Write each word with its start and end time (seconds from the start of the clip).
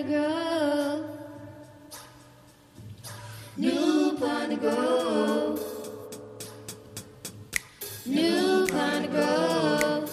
Piney 0.00 0.14
Grove. 0.14 1.04
New 3.58 4.16
Piney 4.18 4.56
Grove. 4.56 5.60
New 8.06 8.66
Piney 8.68 9.08
Grove. 9.08 10.10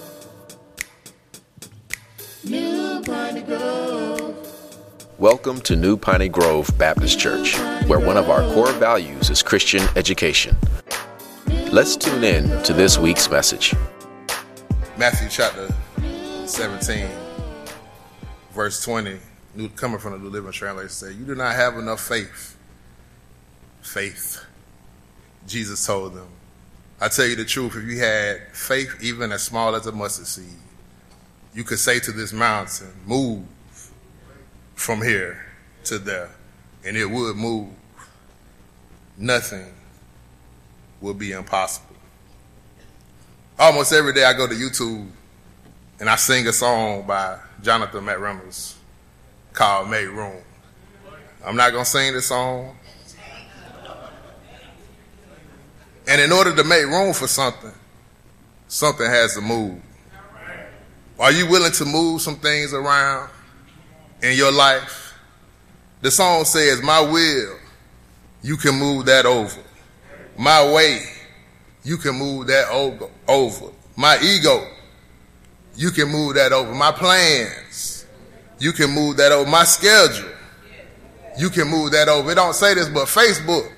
New 2.44 3.02
Piney 3.02 3.42
Grove. 3.44 4.36
Welcome 5.20 5.62
to 5.62 5.78
New 5.78 5.96
Piney 5.96 6.28
Grove 6.28 6.70
Baptist 6.78 7.18
Church, 7.18 7.58
where 7.88 8.00
one 8.00 8.18
of 8.18 8.30
our 8.30 8.42
core 8.54 8.74
values 8.74 9.30
is 9.30 9.42
Christian 9.42 9.88
education. 9.96 10.58
Let's 11.72 11.96
tune 11.96 12.26
in 12.26 12.62
to 12.64 12.74
this 12.74 12.98
week's 12.98 13.30
message. 13.30 13.74
Matthew 14.98 15.30
chapter 15.30 15.74
17, 16.46 17.08
verse 18.52 18.84
20, 18.84 19.20
new, 19.56 19.70
coming 19.70 20.00
from 20.00 20.14
the 20.14 20.20
New 20.20 20.30
Living 20.30 20.52
Translation, 20.52 20.90
say, 20.90 21.14
You 21.14 21.26
do 21.26 21.36
not 21.36 21.56
have 21.56 21.78
enough 21.78 22.02
faith. 22.02 22.58
Faith. 23.82 24.44
Jesus 25.48 25.86
told 25.86 26.14
them, 26.14 26.28
I 27.00 27.08
tell 27.08 27.26
you 27.26 27.36
the 27.36 27.46
truth, 27.46 27.76
if 27.76 27.84
you 27.84 28.00
had 28.00 28.48
faith 28.54 28.96
even 29.02 29.32
as 29.32 29.44
small 29.44 29.76
as 29.76 29.86
a 29.88 29.92
mustard 29.92 30.28
seed, 30.28 30.46
you 31.54 31.64
could 31.64 31.80
say 31.80 32.00
to 32.00 32.12
this 32.12 32.34
mountain, 32.34 32.92
Move 33.06 33.46
from 34.76 35.02
here 35.02 35.46
to 35.86 36.00
there, 36.00 36.30
and 36.86 36.98
it 36.98 37.06
would 37.06 37.36
move. 37.36 37.70
Nothing 39.18 39.74
would 41.02 41.18
be 41.18 41.32
impossible. 41.32 41.96
Almost 43.58 43.94
every 43.94 44.14
day 44.14 44.24
I 44.24 44.34
go 44.34 44.46
to 44.46 44.54
YouTube 44.54 45.10
and 46.00 46.10
I 46.10 46.16
sing 46.16 46.46
a 46.48 46.54
song 46.54 47.08
by 47.08 47.40
Jonathan 47.64 48.06
Matt 48.06 48.20
McReynolds 48.20 48.76
called 49.58 49.90
Make 49.90 50.08
Room. 50.10 50.44
I'm 51.44 51.56
not 51.56 51.72
going 51.72 51.84
to 51.84 51.90
sing 51.90 52.14
the 52.14 52.22
song. 52.22 52.76
And 56.08 56.22
in 56.22 56.32
order 56.32 56.56
to 56.56 56.64
make 56.64 56.86
room 56.86 57.12
for 57.12 57.28
something, 57.28 57.74
something 58.68 59.06
has 59.06 59.34
to 59.34 59.42
move. 59.42 59.82
Are 61.20 61.32
you 61.32 61.50
willing 61.50 61.72
to 61.72 61.86
move 61.86 62.22
some 62.22 62.36
things 62.36 62.72
around 62.72 63.32
in 64.22 64.38
your 64.38 64.52
life? 64.52 65.16
The 66.02 66.12
song 66.12 66.46
says, 66.46 66.84
My 66.84 67.02
will, 67.02 67.58
you 68.44 68.58
can 68.58 68.76
move 68.76 69.08
that 69.08 69.26
over. 69.26 69.62
My 70.38 70.72
way, 70.72 71.02
you 71.84 71.98
can 71.98 72.16
move 72.16 72.46
that 72.48 72.70
over. 73.28 73.72
My 73.96 74.20
ego, 74.22 74.68
you 75.76 75.90
can 75.90 76.10
move 76.10 76.36
that 76.36 76.54
over. 76.54 76.74
My 76.76 76.92
plans, 76.92 77.67
you 78.60 78.72
can 78.72 78.90
move 78.90 79.18
that 79.18 79.32
over. 79.32 79.50
My 79.50 79.64
schedule, 79.64 80.30
you 81.38 81.50
can 81.50 81.68
move 81.68 81.92
that 81.92 82.10
over. 82.10 82.32
It 82.32 82.36
don't 82.36 82.56
say 82.56 82.74
this, 82.74 82.90
but 82.90 83.06
Facebook, 83.06 83.72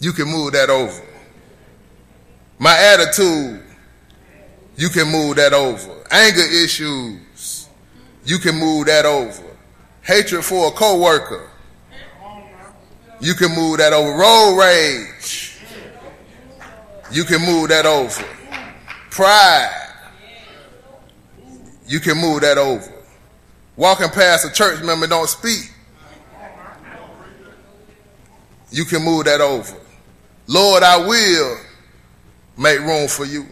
you 0.00 0.12
can 0.12 0.28
move 0.28 0.52
that 0.52 0.68
over. 0.68 1.02
My 2.58 2.76
attitude, 2.76 3.62
you 4.76 4.88
can 4.88 5.08
move 5.10 5.36
that 5.36 5.52
over. 5.52 6.04
Anger 6.10 6.42
issues, 6.42 7.68
you 8.24 8.38
can 8.38 8.56
move 8.58 8.86
that 8.86 9.06
over. 9.06 9.44
Hatred 10.02 10.44
for 10.44 10.68
a 10.68 10.70
coworker, 10.72 11.48
you 13.20 13.34
can 13.34 13.54
move 13.54 13.78
that 13.78 13.92
over. 13.92 14.16
Road 14.16 14.56
rage, 14.58 15.60
you 17.12 17.22
can 17.24 17.40
move 17.40 17.68
that 17.68 17.86
over. 17.86 18.24
Pride, 19.10 19.70
you 21.86 22.00
can 22.00 22.18
move 22.18 22.40
that 22.40 22.58
over. 22.58 22.91
Walking 23.76 24.10
past 24.10 24.44
a 24.44 24.52
church 24.52 24.82
member 24.82 25.06
don't 25.06 25.28
speak, 25.28 25.72
you 28.70 28.84
can 28.84 29.02
move 29.02 29.24
that 29.24 29.40
over. 29.40 29.76
Lord, 30.46 30.82
I 30.82 30.96
will 31.06 31.58
make 32.56 32.80
room 32.80 33.08
for 33.08 33.24
you. 33.24 33.46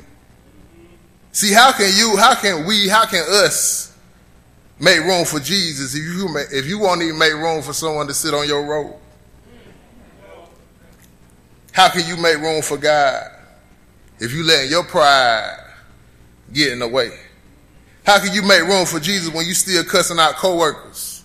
See, 1.32 1.52
how 1.52 1.72
can 1.72 1.90
you, 1.94 2.16
how 2.16 2.34
can 2.34 2.66
we, 2.66 2.88
how 2.88 3.06
can 3.06 3.24
us 3.28 3.96
make 4.78 5.00
room 5.00 5.24
for 5.24 5.38
Jesus 5.38 5.94
if 5.94 6.02
you, 6.02 6.36
if 6.52 6.66
you 6.66 6.78
won't 6.78 7.02
even 7.02 7.18
make 7.18 7.32
room 7.34 7.62
for 7.62 7.72
someone 7.72 8.06
to 8.08 8.14
sit 8.14 8.34
on 8.34 8.46
your 8.46 8.64
road? 8.64 8.96
How 11.72 11.88
can 11.88 12.06
you 12.06 12.16
make 12.16 12.38
room 12.38 12.62
for 12.62 12.76
God 12.76 13.30
if 14.18 14.32
you 14.32 14.42
letting 14.44 14.70
your 14.70 14.84
pride 14.84 15.56
get 16.52 16.72
in 16.72 16.80
the 16.80 16.88
way? 16.88 17.10
How 18.10 18.18
can 18.18 18.34
you 18.34 18.42
make 18.42 18.64
room 18.64 18.86
for 18.86 18.98
Jesus 18.98 19.32
when 19.32 19.46
you 19.46 19.54
still 19.54 19.84
cussing 19.84 20.18
out 20.18 20.34
coworkers 20.34 21.22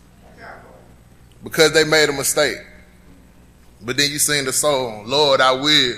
because 1.44 1.74
they 1.74 1.84
made 1.84 2.10
a 2.10 2.14
mistake? 2.14 2.60
But 3.82 3.98
then 3.98 4.12
you 4.12 4.20
sing 4.20 4.46
the 4.46 4.54
song, 4.54 5.08
Lord, 5.08 5.42
I 5.42 5.52
will 5.52 5.96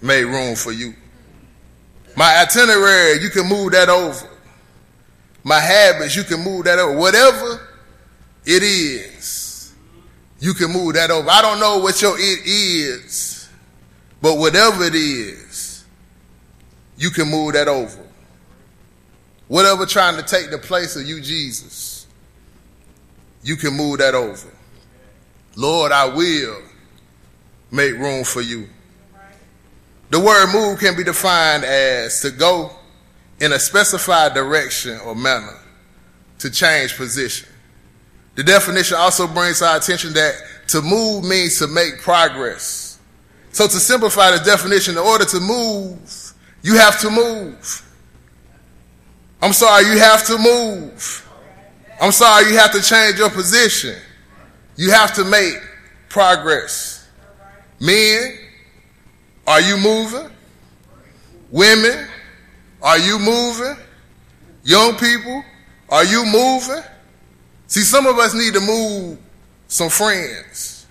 make 0.00 0.24
room 0.24 0.56
for 0.56 0.72
you. 0.72 0.94
My 2.16 2.38
itinerary, 2.40 3.22
you 3.22 3.28
can 3.28 3.46
move 3.46 3.72
that 3.72 3.90
over. 3.90 4.26
My 5.42 5.60
habits, 5.60 6.16
you 6.16 6.24
can 6.24 6.42
move 6.42 6.64
that 6.64 6.78
over. 6.78 6.96
Whatever 6.96 7.68
it 8.46 8.62
is, 8.62 9.74
you 10.40 10.54
can 10.54 10.72
move 10.72 10.94
that 10.94 11.10
over. 11.10 11.28
I 11.28 11.42
don't 11.42 11.60
know 11.60 11.80
what 11.80 12.00
your 12.00 12.14
it 12.18 12.46
is, 12.46 13.46
but 14.22 14.38
whatever 14.38 14.84
it 14.84 14.94
is, 14.94 15.84
you 16.96 17.10
can 17.10 17.30
move 17.30 17.52
that 17.52 17.68
over. 17.68 18.03
Whatever 19.48 19.86
trying 19.86 20.16
to 20.16 20.22
take 20.22 20.50
the 20.50 20.58
place 20.58 20.96
of 20.96 21.06
you, 21.06 21.20
Jesus, 21.20 22.06
you 23.42 23.56
can 23.56 23.76
move 23.76 23.98
that 23.98 24.14
over. 24.14 24.48
Lord, 25.56 25.92
I 25.92 26.06
will 26.06 26.62
make 27.70 27.94
room 27.94 28.24
for 28.24 28.40
you. 28.40 28.68
The 30.10 30.20
word 30.20 30.52
move 30.52 30.78
can 30.78 30.96
be 30.96 31.04
defined 31.04 31.64
as 31.64 32.20
to 32.22 32.30
go 32.30 32.70
in 33.40 33.52
a 33.52 33.58
specified 33.58 34.32
direction 34.34 34.98
or 35.00 35.14
manner, 35.14 35.58
to 36.38 36.50
change 36.50 36.96
position. 36.96 37.48
The 38.36 38.42
definition 38.42 38.96
also 38.96 39.26
brings 39.26 39.62
our 39.62 39.76
attention 39.76 40.12
that 40.14 40.34
to 40.68 40.82
move 40.82 41.24
means 41.24 41.58
to 41.58 41.66
make 41.66 42.00
progress. 42.00 42.98
So 43.52 43.66
to 43.66 43.78
simplify 43.78 44.32
the 44.32 44.42
definition, 44.44 44.94
in 44.94 44.98
order 44.98 45.24
to 45.24 45.40
move, 45.40 46.34
you 46.62 46.76
have 46.76 46.98
to 47.00 47.10
move. 47.10 47.83
I'm 49.44 49.52
sorry, 49.52 49.84
you 49.84 49.98
have 49.98 50.24
to 50.28 50.38
move. 50.38 51.30
I'm 52.00 52.12
sorry, 52.12 52.50
you 52.50 52.56
have 52.56 52.72
to 52.72 52.80
change 52.80 53.18
your 53.18 53.28
position. 53.28 53.94
You 54.74 54.90
have 54.90 55.12
to 55.16 55.24
make 55.24 55.52
progress. 56.08 57.06
Men, 57.78 58.38
are 59.46 59.60
you 59.60 59.76
moving? 59.76 60.30
Women, 61.50 62.08
are 62.80 62.96
you 62.96 63.18
moving? 63.18 63.76
Young 64.64 64.96
people, 64.96 65.44
are 65.90 66.06
you 66.06 66.24
moving? 66.24 66.82
See, 67.66 67.82
some 67.82 68.06
of 68.06 68.18
us 68.18 68.32
need 68.32 68.54
to 68.54 68.60
move 68.60 69.18
some 69.68 69.90
friends. 69.90 70.86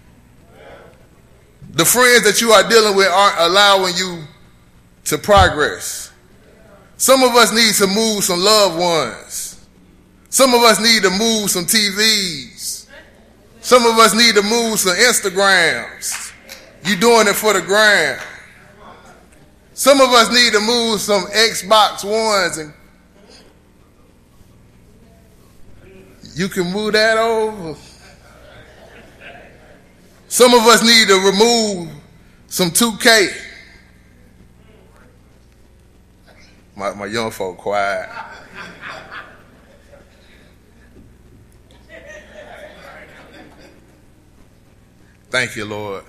The 1.71 1.85
friends 1.85 2.23
that 2.25 2.39
you 2.39 2.51
are 2.51 2.69
dealing 2.69 2.95
with 2.95 3.07
aren't 3.07 3.39
allowing 3.39 3.95
you 3.95 4.25
to 5.05 5.17
progress. 5.17 6.12
Some 7.03 7.21
of 7.21 7.35
us 7.35 7.51
need 7.51 7.73
to 7.73 7.87
move 7.93 8.23
some 8.23 8.39
loved 8.39 8.79
ones. 8.79 9.67
Some 10.29 10.53
of 10.53 10.61
us 10.61 10.79
need 10.79 11.03
to 11.03 11.09
move 11.09 11.51
some 11.51 11.65
TVs. 11.65 12.87
Some 13.59 13.85
of 13.85 13.99
us 13.99 14.15
need 14.15 14.35
to 14.35 14.41
move 14.41 14.79
some 14.79 14.95
Instagrams. 14.95 16.31
You 16.85 16.95
doing 16.95 17.27
it 17.27 17.35
for 17.35 17.51
the 17.51 17.61
gram. 17.61 18.21
Some 19.73 19.99
of 19.99 20.11
us 20.11 20.31
need 20.31 20.53
to 20.53 20.61
move 20.61 21.01
some 21.01 21.25
Xbox 21.25 22.05
Ones 22.09 22.57
and 22.59 22.73
you 26.35 26.47
can 26.47 26.71
move 26.71 26.93
that 26.93 27.17
over. 27.17 27.77
Some 30.29 30.53
of 30.53 30.61
us 30.61 30.81
need 30.81 31.09
to 31.09 31.15
remove 31.15 31.89
some 32.47 32.71
2K. 32.71 33.52
My, 36.75 36.93
my 36.93 37.05
young 37.05 37.31
folk 37.31 37.57
quiet. 37.57 38.09
Thank 45.29 45.55
you, 45.55 45.65
Lord. 45.65 46.03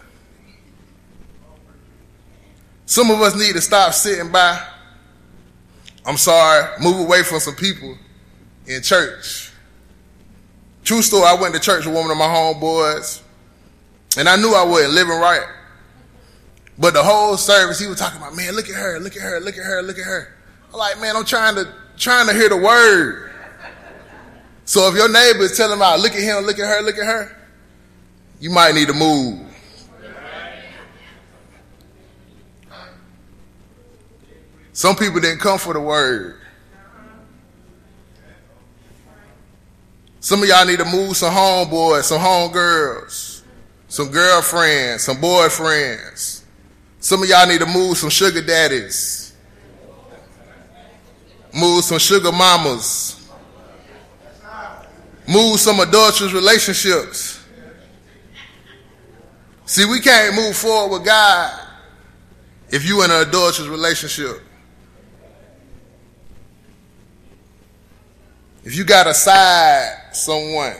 Some 2.86 3.10
of 3.10 3.20
us 3.22 3.34
need 3.34 3.54
to 3.54 3.60
stop 3.60 3.94
sitting 3.94 4.30
by. 4.30 4.62
I'm 6.04 6.18
sorry, 6.18 6.78
move 6.80 7.00
away 7.00 7.22
from 7.22 7.40
some 7.40 7.54
people 7.54 7.96
in 8.66 8.82
church. 8.82 9.50
True 10.84 11.00
story, 11.00 11.24
I 11.26 11.34
went 11.34 11.54
to 11.54 11.60
church 11.60 11.86
with 11.86 11.94
one 11.94 12.10
of 12.10 12.18
my 12.18 12.26
homeboys, 12.26 13.22
and 14.18 14.28
I 14.28 14.36
knew 14.36 14.54
I 14.54 14.64
wasn't 14.64 14.92
living 14.92 15.18
right. 15.18 15.46
But 16.78 16.92
the 16.92 17.02
whole 17.02 17.38
service, 17.38 17.80
he 17.80 17.86
was 17.86 17.98
talking 17.98 18.20
about, 18.20 18.36
man, 18.36 18.54
look 18.54 18.68
at 18.68 18.74
her, 18.74 19.00
look 19.00 19.16
at 19.16 19.22
her, 19.22 19.40
look 19.40 19.56
at 19.56 19.64
her, 19.64 19.82
look 19.82 19.98
at 19.98 20.04
her. 20.04 20.34
I'm 20.74 20.78
like, 20.78 21.00
man, 21.00 21.14
I'm 21.14 21.24
trying 21.24 21.54
to 21.54 21.72
trying 21.96 22.26
to 22.26 22.34
hear 22.34 22.48
the 22.48 22.56
word. 22.56 23.30
So 24.64 24.88
if 24.88 24.96
your 24.96 25.08
neighbor 25.08 25.44
is 25.44 25.56
telling 25.56 25.76
about 25.76 26.00
look 26.00 26.14
at 26.14 26.20
him, 26.20 26.42
look 26.42 26.58
at 26.58 26.66
her, 26.66 26.82
look 26.82 26.98
at 26.98 27.06
her, 27.06 27.36
you 28.40 28.50
might 28.50 28.74
need 28.74 28.88
to 28.88 28.92
move. 28.92 29.40
Some 34.72 34.96
people 34.96 35.20
didn't 35.20 35.38
come 35.38 35.60
for 35.60 35.72
the 35.72 35.80
word. 35.80 36.40
Some 40.18 40.42
of 40.42 40.48
y'all 40.48 40.66
need 40.66 40.80
to 40.80 40.84
move 40.84 41.16
some 41.16 41.32
homeboys, 41.32 42.02
some 42.02 42.20
homegirls, 42.20 43.42
some 43.86 44.10
girlfriends, 44.10 45.04
some 45.04 45.18
boyfriends. 45.18 46.42
Some 46.98 47.22
of 47.22 47.28
y'all 47.28 47.46
need 47.46 47.60
to 47.60 47.66
move 47.66 47.96
some 47.96 48.10
sugar 48.10 48.42
daddies, 48.42 49.23
move 51.54 51.84
some 51.84 51.98
sugar 51.98 52.32
mamas, 52.32 53.30
move 55.28 55.60
some 55.60 55.80
adulterous 55.80 56.32
relationships. 56.32 57.40
See, 59.66 59.84
we 59.84 60.00
can't 60.00 60.34
move 60.34 60.56
forward 60.56 60.98
with 60.98 61.06
God 61.06 61.60
if 62.68 62.86
you 62.86 63.02
in 63.04 63.10
an 63.10 63.26
adulterous 63.26 63.68
relationship. 63.68 64.42
If 68.64 68.76
you 68.76 68.84
got 68.84 69.06
a 69.06 69.14
side 69.14 70.10
someone, 70.12 70.74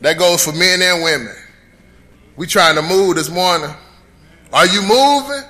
that 0.00 0.18
goes 0.18 0.44
for 0.44 0.52
men 0.52 0.80
and 0.80 1.02
women. 1.02 1.34
We 2.36 2.46
trying 2.46 2.76
to 2.76 2.82
move 2.82 3.16
this 3.16 3.28
morning. 3.28 3.74
Are 4.52 4.66
you 4.66 4.80
moving 4.82 5.42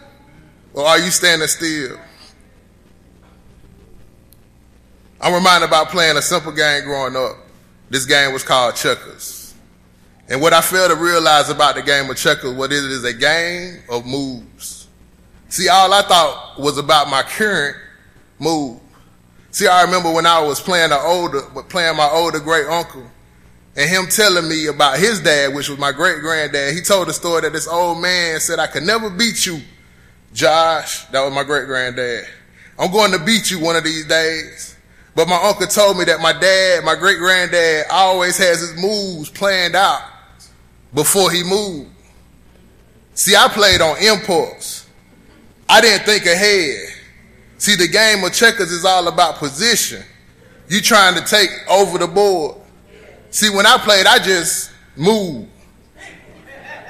or 0.75 0.87
are 0.87 0.99
you 0.99 1.11
standing 1.11 1.47
still? 1.49 1.99
I'm 5.21 5.35
reminded 5.35 5.69
about 5.69 5.89
playing 5.89 6.17
a 6.17 6.23
simple 6.23 6.53
game 6.53 6.85
growing 6.85 7.17
up. 7.17 7.37
This 7.91 8.05
game 8.05 8.33
was 8.33 8.43
called 8.43 8.77
checkers. 8.77 9.55
And 10.29 10.41
what 10.41 10.53
I 10.53 10.61
failed 10.61 10.91
to 10.91 10.97
realize 10.97 11.49
about 11.49 11.75
the 11.75 11.83
game 11.83 12.09
of 12.11 12.17
checkers, 12.17 12.55
what 12.55 12.71
it 12.71 12.85
is 12.85 13.03
a 13.05 13.15
game 13.15 13.83
of 13.89 14.05
moves. 14.05 14.87
See, 15.49 15.69
all 15.69 15.93
I 15.93 16.03
thought 16.03 16.59
was 16.59 16.77
about 16.77 17.09
my 17.09 17.23
current 17.23 17.77
move. 18.39 18.79
See, 19.51 19.67
I 19.67 19.83
remember 19.83 20.13
when 20.13 20.27
I 20.27 20.41
was 20.41 20.61
playing 20.61 20.91
the 20.91 20.99
older, 20.99 21.41
but 21.55 21.71
playing 21.71 21.97
my 21.97 22.09
older 22.09 22.39
great 22.39 22.67
uncle, 22.67 23.11
and 23.75 23.89
him 23.89 24.07
telling 24.09 24.49
me 24.49 24.67
about 24.67 24.99
his 24.99 25.21
dad, 25.21 25.55
which 25.55 25.69
was 25.71 25.79
my 25.79 25.91
great 25.91 26.21
granddad. 26.21 26.75
He 26.75 26.83
told 26.83 27.09
the 27.09 27.15
story 27.15 27.41
that 27.41 27.55
this 27.55 27.67
old 27.67 28.01
man 28.01 28.39
said, 28.41 28.59
"I 28.59 28.67
could 28.67 28.83
never 28.83 29.09
beat 29.09 29.47
you, 29.47 29.63
Josh." 30.35 31.07
That 31.07 31.23
was 31.23 31.33
my 31.33 31.45
great 31.45 31.67
granddad. 31.67 32.29
I'm 32.79 32.93
going 32.93 33.13
to 33.13 33.19
beat 33.19 33.51
you 33.51 33.59
one 33.59 33.77
of 33.77 33.85
these 33.85 34.07
days. 34.07 34.77
But 35.19 35.27
my 35.27 35.49
uncle 35.49 35.67
told 35.67 35.99
me 35.99 36.05
that 36.05 36.21
my 36.21 36.33
dad, 36.33 36.85
my 36.85 36.95
great 36.95 37.19
granddad, 37.19 37.87
always 37.91 38.37
has 38.39 38.61
his 38.61 38.81
moves 38.81 39.29
planned 39.29 39.75
out 39.75 40.01
before 40.95 41.33
he 41.33 41.43
moved. 41.43 41.91
See, 43.15 43.35
I 43.35 43.49
played 43.49 43.81
on 43.81 43.97
impulse. 44.01 44.87
I 45.69 45.81
didn't 45.81 46.07
think 46.07 46.25
ahead. 46.25 46.91
See, 47.57 47.75
the 47.75 47.89
game 47.89 48.23
of 48.23 48.33
checkers 48.33 48.71
is 48.71 48.85
all 48.85 49.09
about 49.09 49.39
position. 49.39 50.05
You 50.69 50.81
trying 50.81 51.17
to 51.17 51.25
take 51.29 51.51
over 51.69 51.99
the 51.99 52.07
board. 52.07 52.55
See, 53.31 53.51
when 53.51 53.67
I 53.67 53.77
played, 53.79 54.07
I 54.07 54.21
just 54.21 54.71
moved. 54.97 55.49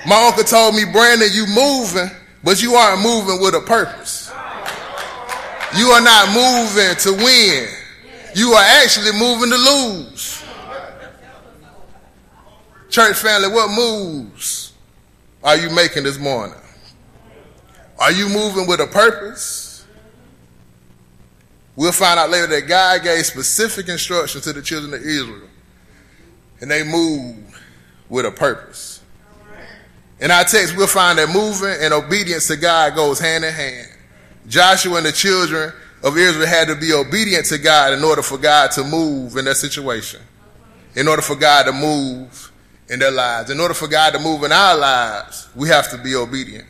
My 0.07 0.27
uncle 0.27 0.45
told 0.45 0.75
me, 0.75 0.85
Brandon, 0.85 1.31
you 1.33 1.47
moving, 1.47 2.15
but 2.45 2.63
you 2.63 2.75
aren't 2.75 3.01
moving 3.03 3.41
with 3.41 3.55
a 3.55 3.63
purpose. 3.63 4.31
You 5.79 5.87
are 5.93 6.03
not 6.03 6.29
moving 6.35 6.95
to 6.95 7.25
win. 7.25 7.69
You 8.39 8.53
are 8.53 8.65
actually 8.65 9.11
moving 9.19 9.51
to 9.51 9.57
lose. 9.57 10.45
Church 12.89 13.17
family, 13.17 13.49
what 13.49 13.69
moves 13.69 14.75
are 15.43 15.57
you 15.57 15.69
making 15.71 16.05
this 16.05 16.21
morning? 16.21 16.57
Are 17.99 18.13
you 18.13 18.29
moving 18.29 18.69
with 18.69 18.79
a 18.79 18.87
purpose? 18.87 19.85
We'll 21.75 21.91
find 21.91 22.21
out 22.21 22.31
later 22.31 22.47
that 22.47 22.69
God 22.69 23.03
gave 23.03 23.27
specific 23.27 23.89
instructions 23.89 24.45
to 24.45 24.53
the 24.53 24.63
children 24.63 24.95
of 24.95 25.01
Israel, 25.01 25.49
and 26.61 26.71
they 26.71 26.85
moved 26.85 27.57
with 28.09 28.25
a 28.25 28.31
purpose. 28.31 29.01
In 30.21 30.31
our 30.31 30.45
text, 30.45 30.77
we'll 30.77 30.87
find 30.87 31.19
that 31.19 31.29
moving 31.29 31.75
and 31.81 31.93
obedience 31.93 32.47
to 32.47 32.57
God 32.57 32.95
goes 32.95 33.19
hand 33.19 33.45
in 33.45 33.53
hand. 33.53 33.89
Joshua 34.47 34.99
and 34.99 35.07
the 35.07 35.13
children 35.13 35.73
of 36.03 36.17
Israel 36.17 36.47
had 36.47 36.69
to 36.69 36.77
be 36.77 36.93
obedient 36.93 37.47
to 37.47 37.59
God 37.59 37.93
in 37.93 38.05
order 38.05 38.23
for 38.23 38.39
God 38.39 38.71
to 38.73 38.85
move 38.85 39.37
in 39.37 39.45
their 39.45 39.55
situation, 39.55 40.21
in 40.95 41.09
order 41.09 41.23
for 41.23 41.37
God 41.37 41.65
to 41.65 41.73
move 41.73 42.53
in 42.89 42.99
their 42.99 43.11
lives. 43.11 43.51
In 43.51 43.61
order 43.61 43.75
for 43.75 43.89
God 43.89 44.13
to 44.15 44.19
move 44.19 44.45
in 44.45 44.53
our 44.53 44.77
lives, 44.77 45.49
we 45.55 45.69
have 45.69 45.91
to 45.91 45.99
be 45.99 46.15
obedient. 46.15 46.67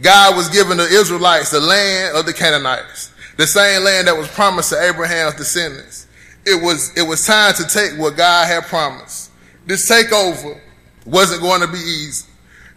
God 0.00 0.36
was 0.36 0.48
giving 0.48 0.76
the 0.76 0.86
Israelites 0.86 1.50
the 1.50 1.60
land 1.60 2.16
of 2.16 2.26
the 2.26 2.32
Canaanites 2.32 3.12
the 3.36 3.46
same 3.46 3.82
land 3.82 4.06
that 4.06 4.16
was 4.16 4.28
promised 4.28 4.70
to 4.70 4.80
Abraham's 4.80 5.34
descendants. 5.34 6.06
It 6.44 6.62
was, 6.62 6.96
it 6.96 7.02
was 7.02 7.26
time 7.26 7.54
to 7.54 7.64
take 7.64 7.98
what 7.98 8.16
God 8.16 8.46
had 8.46 8.64
promised. 8.64 9.30
This 9.66 9.88
takeover 9.88 10.60
wasn't 11.06 11.40
going 11.40 11.60
to 11.60 11.66
be 11.66 11.78
easy. 11.78 12.26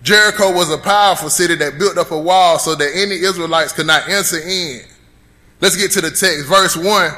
Jericho 0.04 0.54
was 0.54 0.72
a 0.72 0.78
powerful 0.78 1.30
city 1.30 1.56
that 1.56 1.80
built 1.80 1.98
up 1.98 2.12
a 2.12 2.20
wall 2.20 2.60
so 2.60 2.76
that 2.76 2.92
any 2.96 3.16
Israelites 3.16 3.74
could 3.74 3.88
not 3.88 4.08
enter 4.08 4.38
in. 4.38 4.82
Let's 5.62 5.78
get 5.78 5.92
to 5.92 6.02
the 6.02 6.12
text. 6.12 6.46
Verse 6.48 6.76
1 6.76 7.12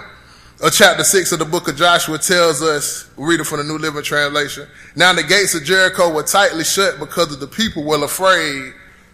of 0.61 0.71
chapter 0.71 1.03
6 1.03 1.31
of 1.31 1.39
the 1.39 1.45
book 1.45 1.67
of 1.67 1.75
Joshua 1.75 2.17
tells 2.17 2.61
us, 2.61 3.09
read 3.17 3.39
it 3.39 3.45
from 3.45 3.59
the 3.59 3.63
New 3.63 3.77
Living 3.77 4.03
Translation. 4.03 4.67
Now 4.95 5.13
the 5.13 5.23
gates 5.23 5.55
of 5.55 5.63
Jericho 5.63 6.13
were 6.13 6.23
tightly 6.23 6.63
shut 6.63 6.99
because 6.99 7.33
of 7.33 7.39
the 7.39 7.47
people 7.47 7.83
were 7.83 8.03
afraid 8.03 8.73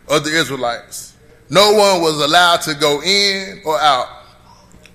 of 0.10 0.24
the 0.26 0.32
Israelites. 0.38 1.16
No 1.50 1.72
one 1.72 2.02
was 2.02 2.22
allowed 2.22 2.62
to 2.62 2.76
go 2.76 3.02
in 3.02 3.62
or 3.66 3.80
out. 3.80 4.08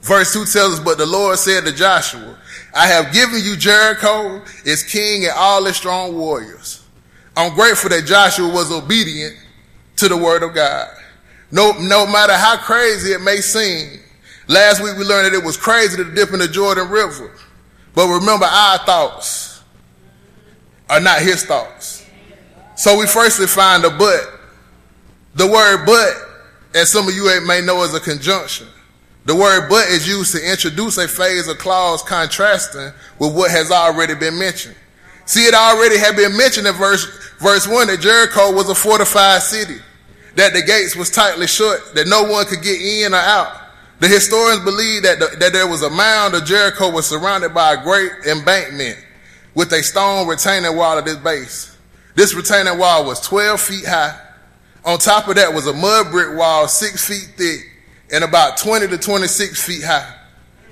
Verse 0.02 0.32
2 0.32 0.44
tells 0.44 0.75
us, 0.75 0.80
But 0.80 0.98
the 0.98 1.06
Lord 1.06 1.38
said 1.38 1.64
to 1.64 1.72
Joshua, 1.72 2.38
I 2.75 2.86
have 2.86 3.12
given 3.12 3.40
you 3.42 3.56
Jericho, 3.56 4.42
its 4.64 4.82
king, 4.82 5.25
and 5.25 5.32
all 5.34 5.66
its 5.66 5.78
strong 5.78 6.16
warriors. 6.16 6.84
I'm 7.36 7.54
grateful 7.54 7.90
that 7.90 8.04
Joshua 8.04 8.48
was 8.48 8.70
obedient 8.70 9.36
to 9.96 10.08
the 10.08 10.16
word 10.16 10.42
of 10.42 10.54
God. 10.54 10.88
No, 11.50 11.72
no 11.72 12.06
matter 12.06 12.34
how 12.34 12.56
crazy 12.58 13.12
it 13.12 13.20
may 13.20 13.36
seem, 13.36 14.00
last 14.49 14.83
week 14.83 14.97
we 14.97 15.05
learned 15.05 15.33
that 15.33 15.39
it 15.39 15.45
was 15.45 15.56
crazy 15.56 15.97
to 15.97 16.05
dip 16.15 16.33
in 16.33 16.41
the 16.41 16.49
Jordan 16.49 16.89
River. 16.89 17.31
But 17.95 18.09
remember, 18.09 18.47
our 18.47 18.79
thoughts 18.79 19.62
are 20.88 21.00
not 21.00 21.21
his 21.21 21.45
thoughts. 21.45 22.05
So 22.76 22.99
we 22.99 23.07
firstly 23.07 23.47
find 23.47 23.85
a 23.85 23.90
but. 23.90 24.38
The 25.35 25.47
word 25.47 25.85
but, 25.85 26.14
as 26.75 26.90
some 26.90 27.09
of 27.09 27.14
you 27.14 27.25
may 27.47 27.61
know, 27.61 27.83
is 27.83 27.95
a 27.95 28.00
conjunction. 28.00 28.67
The 29.25 29.35
word 29.35 29.69
but 29.69 29.88
is 29.88 30.09
used 30.09 30.35
to 30.35 30.50
introduce 30.50 30.97
a 30.97 31.07
phase 31.07 31.49
or 31.49 31.55
clause 31.55 32.02
contrasting 32.02 32.93
with 33.19 33.35
what 33.35 33.50
has 33.50 33.71
already 33.71 34.14
been 34.14 34.38
mentioned. 34.38 34.75
See, 35.26 35.45
it 35.45 35.52
already 35.52 35.99
had 35.99 36.17
been 36.17 36.35
mentioned 36.37 36.67
in 36.67 36.75
verse, 36.75 37.05
verse 37.38 37.69
1 37.69 37.88
that 37.88 38.00
Jericho 38.00 38.52
was 38.52 38.71
a 38.71 38.75
fortified 38.75 39.43
city, 39.43 39.76
that 40.37 40.55
the 40.55 40.62
gates 40.62 40.97
was 40.97 41.11
tightly 41.11 41.47
shut, 41.47 41.95
that 41.95 42.07
no 42.07 42.23
one 42.23 42.47
could 42.47 42.62
get 42.62 42.81
in 42.81 43.12
or 43.12 43.19
out. 43.19 43.58
The 44.00 44.07
historians 44.07 44.61
believe 44.61 45.02
that, 45.02 45.19
the, 45.19 45.37
that 45.38 45.52
there 45.52 45.67
was 45.67 45.83
a 45.83 45.90
mound 45.90 46.35
of 46.35 46.45
Jericho 46.45 46.90
was 46.90 47.07
surrounded 47.07 47.52
by 47.52 47.75
a 47.75 47.83
great 47.83 48.12
embankment 48.31 48.97
with 49.55 49.73
a 49.73 49.83
stone 49.83 50.28
retaining 50.28 50.76
wall 50.76 50.99
at 50.99 51.09
its 51.09 51.17
base. 51.17 51.76
This 52.14 52.33
retaining 52.35 52.78
wall 52.78 53.05
was 53.07 53.21
12 53.21 53.61
feet 53.61 53.87
high. 53.87 54.19
On 54.85 54.99
top 54.99 55.26
of 55.26 55.35
that 55.35 55.52
was 55.52 55.67
a 55.67 55.73
mud 55.73 56.12
brick 56.12 56.38
wall 56.38 56.69
six 56.69 57.07
feet 57.07 57.35
thick 57.37 57.61
and 58.12 58.23
about 58.23 58.57
20 58.59 58.87
to 58.87 58.99
26 58.99 59.67
feet 59.67 59.83
high. 59.83 60.14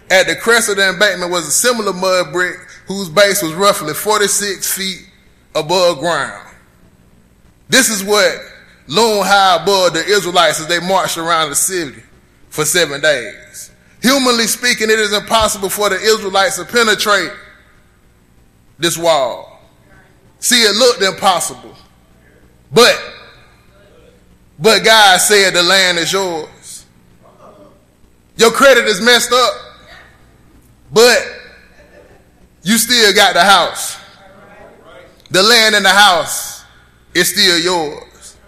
At 0.08 0.28
the 0.28 0.36
crest 0.36 0.68
of 0.68 0.76
the 0.76 0.88
embankment 0.88 1.32
was 1.32 1.48
a 1.48 1.50
similar 1.50 1.92
mud 1.92 2.32
brick 2.32 2.56
whose 2.86 3.08
base 3.08 3.42
was 3.42 3.54
roughly 3.54 3.92
46 3.92 4.72
feet 4.72 5.04
above 5.56 5.98
ground. 5.98 6.46
This 7.68 7.90
is 7.90 8.04
what 8.04 8.38
loomed 8.86 9.26
high 9.26 9.60
above 9.60 9.94
the 9.94 10.04
Israelites 10.04 10.60
as 10.60 10.68
they 10.68 10.78
marched 10.78 11.18
around 11.18 11.50
the 11.50 11.56
city 11.56 12.02
for 12.56 12.64
seven 12.64 13.02
days. 13.02 13.70
Humanly 14.00 14.46
speaking, 14.46 14.88
it 14.88 14.98
is 14.98 15.12
impossible 15.12 15.68
for 15.68 15.90
the 15.90 15.96
Israelites 15.96 16.56
to 16.56 16.64
penetrate 16.64 17.30
this 18.78 18.96
wall. 18.96 19.60
See, 20.38 20.62
it 20.62 20.74
looked 20.74 21.02
impossible. 21.02 21.76
But, 22.72 22.98
but 24.58 24.82
God 24.82 25.20
said 25.20 25.52
the 25.52 25.62
land 25.62 25.98
is 25.98 26.10
yours. 26.10 26.86
Your 28.38 28.50
credit 28.52 28.86
is 28.86 29.02
messed 29.02 29.32
up, 29.32 29.52
but 30.90 31.18
you 32.62 32.78
still 32.78 33.14
got 33.14 33.34
the 33.34 33.44
house. 33.44 33.98
The 35.30 35.42
land 35.42 35.74
in 35.74 35.82
the 35.82 35.90
house 35.90 36.64
is 37.12 37.28
still 37.28 37.58
yours. 37.58 38.38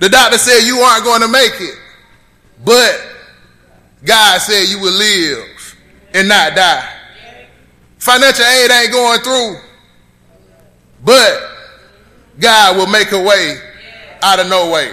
The 0.00 0.08
doctor 0.08 0.38
said 0.38 0.66
you 0.66 0.78
aren't 0.78 1.04
going 1.04 1.20
to 1.20 1.28
make 1.28 1.54
it, 1.60 1.78
but 2.64 3.13
God 4.04 4.40
said 4.40 4.64
you 4.68 4.78
will 4.80 4.92
live 4.92 5.76
and 6.12 6.28
not 6.28 6.54
die. 6.54 6.90
Financial 7.98 8.44
aid 8.44 8.70
ain't 8.70 8.92
going 8.92 9.20
through. 9.20 9.56
But 11.02 11.50
God 12.38 12.76
will 12.76 12.86
make 12.86 13.12
a 13.12 13.22
way 13.22 13.58
out 14.22 14.40
of 14.40 14.48
no 14.48 14.70
way. 14.70 14.92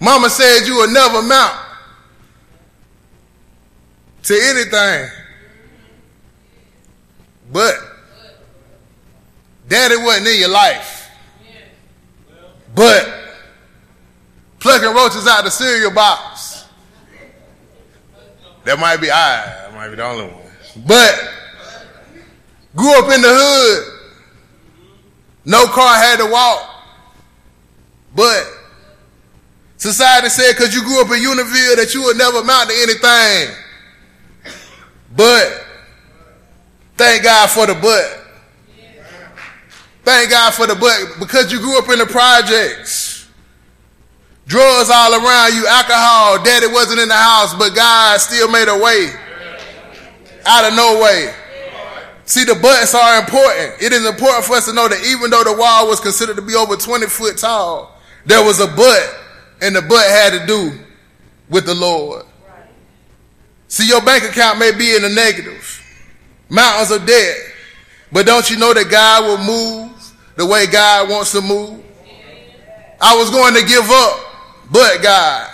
Mama 0.00 0.28
said 0.30 0.66
you 0.66 0.74
will 0.74 0.90
never 0.90 1.22
mount 1.22 1.58
to 4.24 4.34
anything. 4.34 5.10
But 7.52 7.74
daddy 9.68 9.96
wasn't 9.96 10.28
in 10.28 10.40
your 10.40 10.50
life. 10.50 11.10
But 12.74 13.12
plucking 14.58 14.94
roaches 14.94 15.26
out 15.26 15.44
the 15.44 15.50
cereal 15.50 15.92
box. 15.92 16.31
That 18.64 18.78
might 18.78 18.98
be 18.98 19.10
I. 19.10 19.44
That 19.46 19.74
might 19.74 19.90
be 19.90 19.96
the 19.96 20.04
only 20.04 20.26
one. 20.26 20.42
But 20.86 21.30
grew 22.76 22.98
up 22.98 23.12
in 23.12 23.20
the 23.20 23.28
hood. 23.28 23.98
No 25.44 25.66
car 25.66 25.96
had 25.96 26.18
to 26.18 26.26
walk. 26.30 26.68
But 28.14 28.46
society 29.76 30.28
said 30.28 30.52
because 30.52 30.74
you 30.74 30.82
grew 30.82 31.00
up 31.00 31.10
in 31.10 31.22
Univille 31.22 31.76
that 31.76 31.92
you 31.94 32.02
would 32.02 32.16
never 32.16 32.38
amount 32.38 32.70
to 32.70 32.76
anything. 32.76 33.56
But 35.16 35.66
thank 36.96 37.24
God 37.24 37.50
for 37.50 37.66
the 37.66 37.74
but. 37.74 38.20
Thank 40.04 40.30
God 40.30 40.52
for 40.52 40.66
the 40.66 40.74
but 40.74 41.20
because 41.20 41.52
you 41.52 41.58
grew 41.58 41.78
up 41.78 41.88
in 41.88 41.98
the 41.98 42.06
projects. 42.06 43.11
Drugs 44.46 44.90
all 44.90 45.12
around 45.14 45.54
you, 45.54 45.66
alcohol, 45.66 46.42
daddy 46.42 46.66
wasn't 46.66 47.00
in 47.00 47.08
the 47.08 47.14
house, 47.14 47.54
but 47.54 47.74
God 47.74 48.20
still 48.20 48.50
made 48.50 48.68
a 48.68 48.76
way 48.76 49.08
out 50.46 50.64
of 50.64 50.74
no 50.74 51.00
way. 51.00 51.32
See, 52.24 52.44
the 52.44 52.54
buts 52.54 52.94
are 52.94 53.18
important. 53.18 53.82
It 53.82 53.92
is 53.92 54.06
important 54.06 54.44
for 54.44 54.54
us 54.54 54.66
to 54.66 54.72
know 54.72 54.88
that 54.88 55.04
even 55.06 55.30
though 55.30 55.44
the 55.44 55.56
wall 55.56 55.88
was 55.88 56.00
considered 56.00 56.36
to 56.36 56.42
be 56.42 56.54
over 56.54 56.76
20 56.76 57.06
foot 57.06 57.36
tall, 57.36 57.98
there 58.24 58.44
was 58.44 58.60
a 58.60 58.66
but, 58.66 59.18
and 59.60 59.74
the 59.74 59.82
but 59.82 60.06
had 60.06 60.38
to 60.38 60.46
do 60.46 60.78
with 61.48 61.66
the 61.66 61.74
Lord. 61.74 62.24
See, 63.68 63.88
your 63.88 64.02
bank 64.02 64.24
account 64.24 64.58
may 64.58 64.72
be 64.72 64.94
in 64.94 65.02
the 65.02 65.08
negative, 65.08 65.82
mountains 66.48 66.90
of 66.90 67.06
debt, 67.06 67.36
but 68.12 68.26
don't 68.26 68.48
you 68.50 68.58
know 68.58 68.74
that 68.74 68.90
God 68.90 69.24
will 69.24 69.44
move 69.44 70.14
the 70.36 70.46
way 70.46 70.66
God 70.66 71.08
wants 71.08 71.32
to 71.32 71.40
move? 71.40 71.82
I 73.00 73.16
was 73.16 73.30
going 73.30 73.54
to 73.54 73.64
give 73.66 73.90
up, 73.90 74.20
but 74.70 75.02
God 75.02 75.50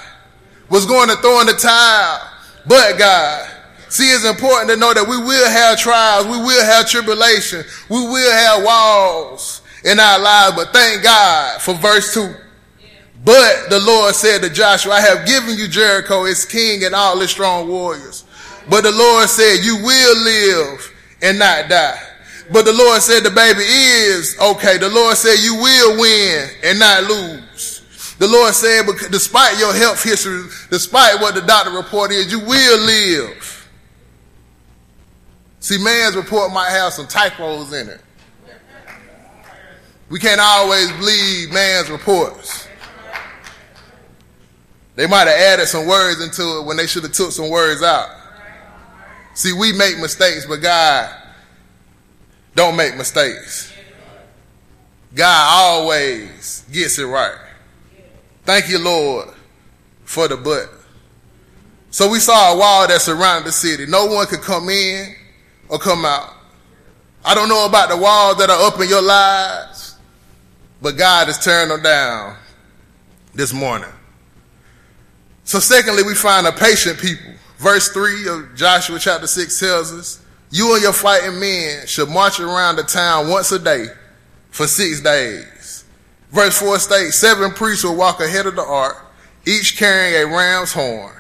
was 0.69 0.87
going 0.87 1.09
to 1.09 1.17
throw 1.17 1.41
in 1.41 1.47
the 1.47 1.55
towel, 1.55 2.21
but 2.67 2.99
God. 2.99 3.55
See, 3.89 4.11
it's 4.11 4.27
important 4.27 4.69
to 4.71 4.77
know 4.77 4.93
that 4.93 5.09
we 5.09 5.17
will 5.17 5.49
have 5.49 5.79
trials, 5.79 6.27
we 6.27 6.37
will 6.37 6.65
have 6.65 6.87
tribulation, 6.89 7.65
we 7.89 8.01
will 8.01 8.33
have 8.33 8.63
walls 8.63 9.63
in 9.83 9.99
our 9.99 10.19
lives, 10.19 10.57
but 10.57 10.73
thank 10.75 11.03
God 11.03 11.61
for 11.63 11.75
verse 11.75 12.13
2. 12.13 12.35
But 13.25 13.71
the 13.71 13.81
Lord 13.81 14.15
said 14.15 14.43
to 14.43 14.51
Joshua, 14.51 14.93
I 14.93 15.01
have 15.01 15.27
given 15.27 15.57
you 15.57 15.69
Jericho, 15.69 16.25
its 16.25 16.45
king, 16.45 16.85
and 16.85 16.95
all 16.95 17.21
its 17.21 17.33
strong 17.33 17.69
warriors. 17.69 18.25
But 18.69 18.83
the 18.83 18.93
Lord 18.93 19.29
said, 19.29 19.65
You 19.65 19.77
will 19.77 20.23
live 20.23 20.95
and 21.23 21.39
not 21.39 21.69
die. 21.69 22.01
But 22.53 22.65
the 22.65 22.73
Lord 22.73 23.01
said, 23.03 23.25
The 23.25 23.31
baby 23.31 23.61
is 23.61 24.37
okay. 24.41 24.79
The 24.79 24.89
Lord 24.89 25.17
said, 25.17 25.39
You 25.41 25.55
will 25.57 26.01
win 26.01 26.49
and 26.63 26.79
not 26.79 27.05
lose. 27.05 27.78
The 28.19 28.27
Lord 28.27 28.53
said, 28.53 28.87
Despite 29.11 29.59
your 29.59 29.73
health 29.73 30.03
history, 30.03 30.43
despite 30.71 31.21
what 31.21 31.35
the 31.35 31.41
doctor 31.43 31.71
report 31.71 32.11
is, 32.11 32.31
you 32.31 32.41
will 32.41 32.79
live. 32.81 33.69
See, 35.61 35.79
man's 35.79 36.17
report 36.17 36.53
might 36.53 36.71
have 36.71 36.93
some 36.93 37.07
typos 37.07 37.73
in 37.73 37.89
it. 37.89 38.01
We 40.09 40.19
can't 40.19 40.41
always 40.41 40.91
believe 40.93 41.53
man's 41.53 41.91
reports. 41.91 42.67
They 44.97 45.07
might 45.07 45.29
have 45.29 45.39
added 45.39 45.69
some 45.69 45.87
words 45.87 46.21
into 46.21 46.59
it 46.59 46.65
when 46.65 46.77
they 46.77 46.87
should 46.87 47.05
have 47.05 47.13
took 47.13 47.31
some 47.31 47.51
words 47.51 47.83
out. 47.83 48.09
See, 49.35 49.53
we 49.53 49.73
make 49.73 49.99
mistakes, 49.99 50.45
but 50.45 50.57
God 50.57 51.15
don't 52.57 52.75
make 52.75 52.97
mistakes. 52.97 53.73
God 55.15 55.47
always 55.49 56.65
gets 56.73 56.99
it 56.99 57.05
right. 57.05 57.48
Thank 58.49 58.71
you, 58.71 58.79
Lord, 58.79 59.29
for 60.05 60.27
the 60.27 60.35
but. 60.35 60.71
So 61.91 62.11
we 62.11 62.19
saw 62.19 62.55
a 62.55 62.57
wall 62.57 62.89
that 62.89 62.99
surrounded 63.03 63.47
the 63.47 63.53
city. 63.53 63.85
No 63.85 64.07
one 64.07 64.27
could 64.27 64.41
come 64.41 64.71
in 64.71 65.15
or 65.69 65.79
come 65.79 66.07
out. 66.07 66.33
I 67.23 67.35
don't 67.35 67.51
know 67.51 67.67
about 67.67 67.91
the 67.91 67.99
walls 67.99 68.39
that 68.39 68.49
are 68.49 68.67
up 68.67 68.81
in 68.81 68.89
your 68.89 69.03
lives, 69.03 69.97
but 70.81 70.97
God 70.97 71.29
is 71.29 71.37
tearing 71.37 71.69
them 71.69 71.83
down 71.83 72.39
this 73.35 73.53
morning. 73.53 73.91
So, 75.45 75.59
secondly, 75.59 76.03
we 76.03 76.15
find 76.15 76.47
a 76.47 76.53
patient 76.53 76.99
people. 76.99 77.35
Verse 77.59 77.91
3 77.91 78.29
of 78.29 78.57
Joshua 78.57 78.99
chapter 78.99 79.27
6 79.27 79.61
tells 79.61 79.93
us, 79.93 80.25
You 80.51 80.73
and 80.73 80.83
your 80.83 80.95
fighting 80.95 81.39
men 81.39 81.87
should 81.87 82.09
march 82.09 82.41
around 82.41 82.77
the 82.77 82.85
town 82.85 83.29
once 83.29 83.53
a 83.53 83.59
day 83.59 83.89
for 84.51 84.67
six 84.67 85.03
days. 85.03 85.58
Verse 86.31 86.59
4 86.59 86.79
states, 86.79 87.17
Seven 87.17 87.53
priests 87.53 87.85
will 87.85 87.97
walk 87.97 88.21
ahead 88.21 88.47
of 88.47 88.57
the 88.57 88.65
ark, 88.65 89.07
each 89.47 89.77
carrying 89.77 90.15
a 90.15 90.27
ram's 90.35 90.73
horn. 90.73 91.15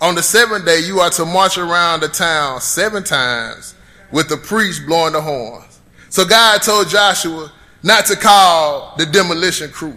On 0.00 0.14
the 0.14 0.22
seventh 0.22 0.64
day, 0.64 0.80
you 0.80 1.00
are 1.00 1.10
to 1.10 1.26
march 1.26 1.58
around 1.58 2.00
the 2.00 2.08
town 2.08 2.60
seven 2.60 3.04
times 3.04 3.74
with 4.10 4.28
the 4.28 4.36
priests 4.36 4.84
blowing 4.84 5.12
the 5.12 5.20
horns. 5.20 5.80
So 6.08 6.24
God 6.24 6.62
told 6.62 6.88
Joshua 6.88 7.52
not 7.82 8.06
to 8.06 8.16
call 8.16 8.94
the 8.96 9.06
demolition 9.06 9.70
crew, 9.70 9.96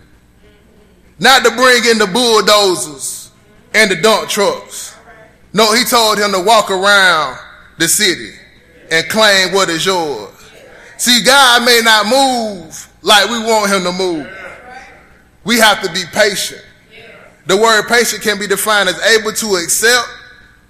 not 1.19 1.43
to 1.45 1.51
bring 1.51 1.85
in 1.85 1.97
the 1.97 2.09
bulldozers 2.11 3.31
and 3.73 3.89
the 3.89 3.95
dump 3.95 4.29
trucks. 4.29 4.95
No, 5.53 5.73
he 5.73 5.83
told 5.85 6.17
him 6.19 6.31
to 6.33 6.41
walk 6.41 6.69
around 6.69 7.37
the 7.77 7.87
city 7.87 8.31
and 8.91 9.07
claim 9.09 9.53
what 9.53 9.69
is 9.69 9.85
yours. 9.85 10.31
See, 10.97 11.23
God 11.23 11.65
may 11.65 11.81
not 11.83 12.05
move 12.05 12.89
like 13.01 13.29
we 13.29 13.39
want 13.39 13.71
him 13.71 13.83
to 13.83 13.91
move. 13.91 14.42
We 15.43 15.59
have 15.59 15.81
to 15.83 15.91
be 15.91 16.03
patient. 16.11 16.63
The 17.45 17.57
word 17.57 17.87
patient 17.87 18.23
can 18.23 18.39
be 18.39 18.47
defined 18.47 18.89
as 18.89 18.99
able 19.17 19.33
to 19.33 19.55
accept 19.55 20.07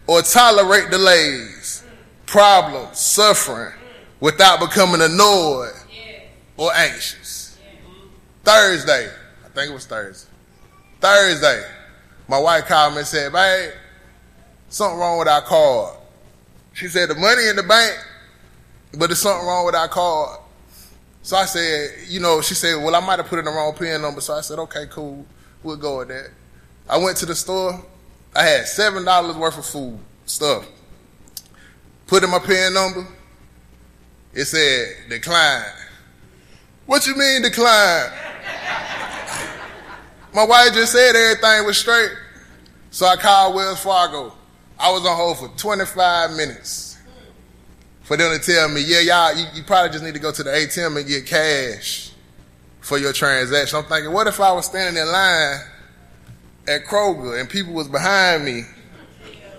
or 0.07 0.21
tolerate 0.21 0.89
delays, 0.89 1.83
problems, 2.25 2.97
suffering 2.97 3.73
without 4.19 4.59
becoming 4.59 5.01
annoyed 5.01 5.73
or 6.57 6.73
anxious. 6.73 7.57
Thursday, 8.43 9.07
I 9.45 9.49
think 9.49 9.69
it 9.69 9.73
was 9.73 9.85
Thursday. 9.85 10.29
Thursday, 10.99 11.63
my 12.27 12.39
wife 12.39 12.65
called 12.65 12.93
me 12.93 12.99
and 12.99 13.07
said, 13.07 13.31
Babe, 13.31 13.71
something 14.69 14.97
wrong 14.97 15.19
with 15.19 15.27
our 15.27 15.41
card. 15.41 15.97
She 16.73 16.87
said, 16.87 17.09
The 17.09 17.15
money 17.15 17.47
in 17.47 17.55
the 17.55 17.63
bank, 17.63 17.95
but 18.93 19.07
there's 19.07 19.19
something 19.19 19.45
wrong 19.45 19.65
with 19.65 19.75
our 19.75 19.87
card. 19.87 20.39
So 21.23 21.37
I 21.37 21.45
said, 21.45 21.91
You 22.09 22.19
know, 22.19 22.41
she 22.41 22.53
said, 22.53 22.75
Well, 22.83 22.95
I 22.95 22.99
might 22.99 23.17
have 23.17 23.27
put 23.27 23.39
in 23.39 23.45
the 23.45 23.51
wrong 23.51 23.73
PIN 23.73 24.01
number. 24.01 24.21
So 24.21 24.33
I 24.33 24.41
said, 24.41 24.59
Okay, 24.59 24.85
cool. 24.89 25.25
We'll 25.63 25.77
go 25.77 25.99
with 25.99 26.09
that. 26.09 26.29
I 26.87 26.97
went 26.97 27.17
to 27.17 27.25
the 27.25 27.33
store. 27.33 27.83
I 28.35 28.43
had 28.43 28.65
$7 28.65 29.39
worth 29.39 29.57
of 29.57 29.65
food, 29.65 29.97
stuff. 30.25 30.67
Put 32.07 32.23
in 32.23 32.29
my 32.29 32.39
PIN 32.39 32.73
number. 32.73 33.07
It 34.33 34.45
said, 34.45 35.09
Decline. 35.09 35.63
What 36.85 37.07
you 37.07 37.15
mean, 37.15 37.41
decline? 37.41 38.11
My 40.33 40.43
wife 40.43 40.73
just 40.73 40.91
said 40.91 41.15
everything 41.15 41.65
was 41.65 41.77
straight. 41.77 42.11
So 42.91 43.05
I 43.05 43.15
called 43.15 43.55
Wells 43.55 43.81
Fargo. 43.81 44.33
I 44.77 44.91
was 44.91 45.05
on 45.05 45.15
hold 45.15 45.37
for 45.37 45.47
25 45.57 46.31
minutes 46.31 46.92
for 48.03 48.17
them 48.17 48.37
to 48.37 48.45
tell 48.45 48.69
me, 48.69 48.81
yeah, 48.81 48.99
y'all, 48.99 49.37
you, 49.37 49.45
you, 49.55 49.63
probably 49.63 49.91
just 49.91 50.03
need 50.03 50.13
to 50.13 50.19
go 50.19 50.31
to 50.31 50.43
the 50.43 50.49
ATM 50.49 50.97
and 50.97 51.07
get 51.07 51.25
cash 51.25 52.11
for 52.81 52.97
your 52.97 53.13
transaction. 53.13 53.79
I'm 53.79 53.85
thinking, 53.85 54.11
what 54.11 54.27
if 54.27 54.39
I 54.39 54.51
was 54.51 54.65
standing 54.65 55.01
in 55.01 55.07
line 55.09 55.59
at 56.67 56.85
Kroger 56.85 57.39
and 57.39 57.49
people 57.49 57.73
was 57.73 57.87
behind 57.87 58.43
me 58.43 58.63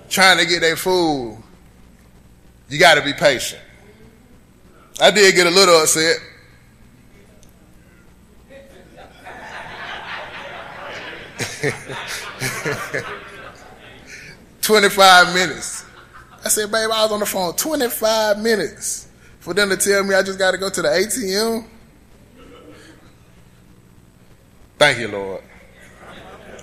trying 0.08 0.38
to 0.38 0.46
get 0.46 0.60
their 0.60 0.76
food? 0.76 1.42
You 2.68 2.78
got 2.78 2.94
to 2.94 3.02
be 3.02 3.12
patient. 3.12 3.62
I 5.00 5.10
did 5.10 5.34
get 5.34 5.46
a 5.46 5.50
little 5.50 5.76
upset. 5.76 6.16
25 14.60 15.34
minutes. 15.34 15.83
I 16.44 16.48
said, 16.48 16.70
babe, 16.70 16.90
I 16.92 17.02
was 17.02 17.12
on 17.12 17.20
the 17.20 17.26
phone 17.26 17.54
25 17.54 18.38
minutes 18.38 19.08
for 19.40 19.54
them 19.54 19.70
to 19.70 19.76
tell 19.76 20.04
me 20.04 20.14
I 20.14 20.22
just 20.22 20.38
got 20.38 20.50
to 20.50 20.58
go 20.58 20.68
to 20.68 20.82
the 20.82 20.88
ATM. 20.88 21.66
Thank 24.78 24.98
you, 24.98 25.08
Lord. 25.08 25.42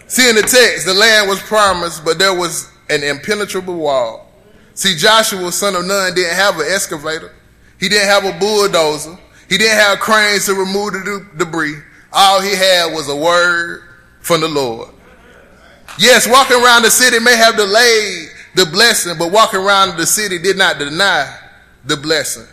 See, 0.07 0.29
in 0.29 0.35
the 0.35 0.41
text, 0.41 0.85
the 0.85 0.93
land 0.93 1.29
was 1.29 1.39
promised, 1.39 2.03
but 2.03 2.19
there 2.19 2.33
was 2.33 2.69
an 2.89 3.03
impenetrable 3.03 3.75
wall. 3.75 4.29
See, 4.73 4.95
Joshua, 4.95 5.51
son 5.51 5.75
of 5.75 5.85
Nun, 5.85 6.13
didn't 6.13 6.35
have 6.35 6.59
an 6.59 6.67
excavator. 6.69 7.31
He 7.79 7.87
didn't 7.87 8.07
have 8.07 8.25
a 8.25 8.37
bulldozer. 8.37 9.17
He 9.49 9.57
didn't 9.57 9.77
have 9.77 9.99
cranes 9.99 10.45
to 10.45 10.53
remove 10.53 10.93
the 10.93 11.25
debris. 11.37 11.75
All 12.11 12.41
he 12.41 12.55
had 12.55 12.93
was 12.93 13.09
a 13.09 13.15
word 13.15 13.83
from 14.19 14.41
the 14.41 14.47
Lord. 14.47 14.89
Yes, 15.97 16.27
walking 16.27 16.61
around 16.61 16.83
the 16.83 16.91
city 16.91 17.19
may 17.19 17.35
have 17.35 17.55
delayed 17.55 18.29
the 18.55 18.65
blessing, 18.65 19.15
but 19.17 19.31
walking 19.31 19.59
around 19.59 19.97
the 19.97 20.05
city 20.05 20.37
did 20.37 20.57
not 20.57 20.77
deny 20.77 21.37
the 21.85 21.97
blessing. 21.97 22.45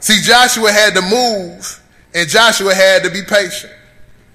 See, 0.00 0.20
Joshua 0.20 0.70
had 0.70 0.94
to 0.94 1.02
move, 1.02 1.80
and 2.14 2.28
Joshua 2.28 2.74
had 2.74 3.04
to 3.04 3.10
be 3.10 3.22
patient. 3.22 3.72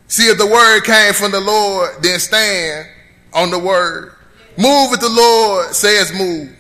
See, 0.08 0.28
if 0.28 0.38
the 0.38 0.48
word 0.48 0.82
came 0.84 1.14
from 1.14 1.32
the 1.32 1.42
Lord, 1.42 2.02
then 2.02 2.20
stand 2.20 2.88
on 3.34 3.52
the 3.52 3.60
word. 3.60 4.14
Move 4.58 4.94
if 4.94 5.00
the 5.00 5.10
Lord 5.10 5.76
says 5.76 6.14
move. 6.14 6.56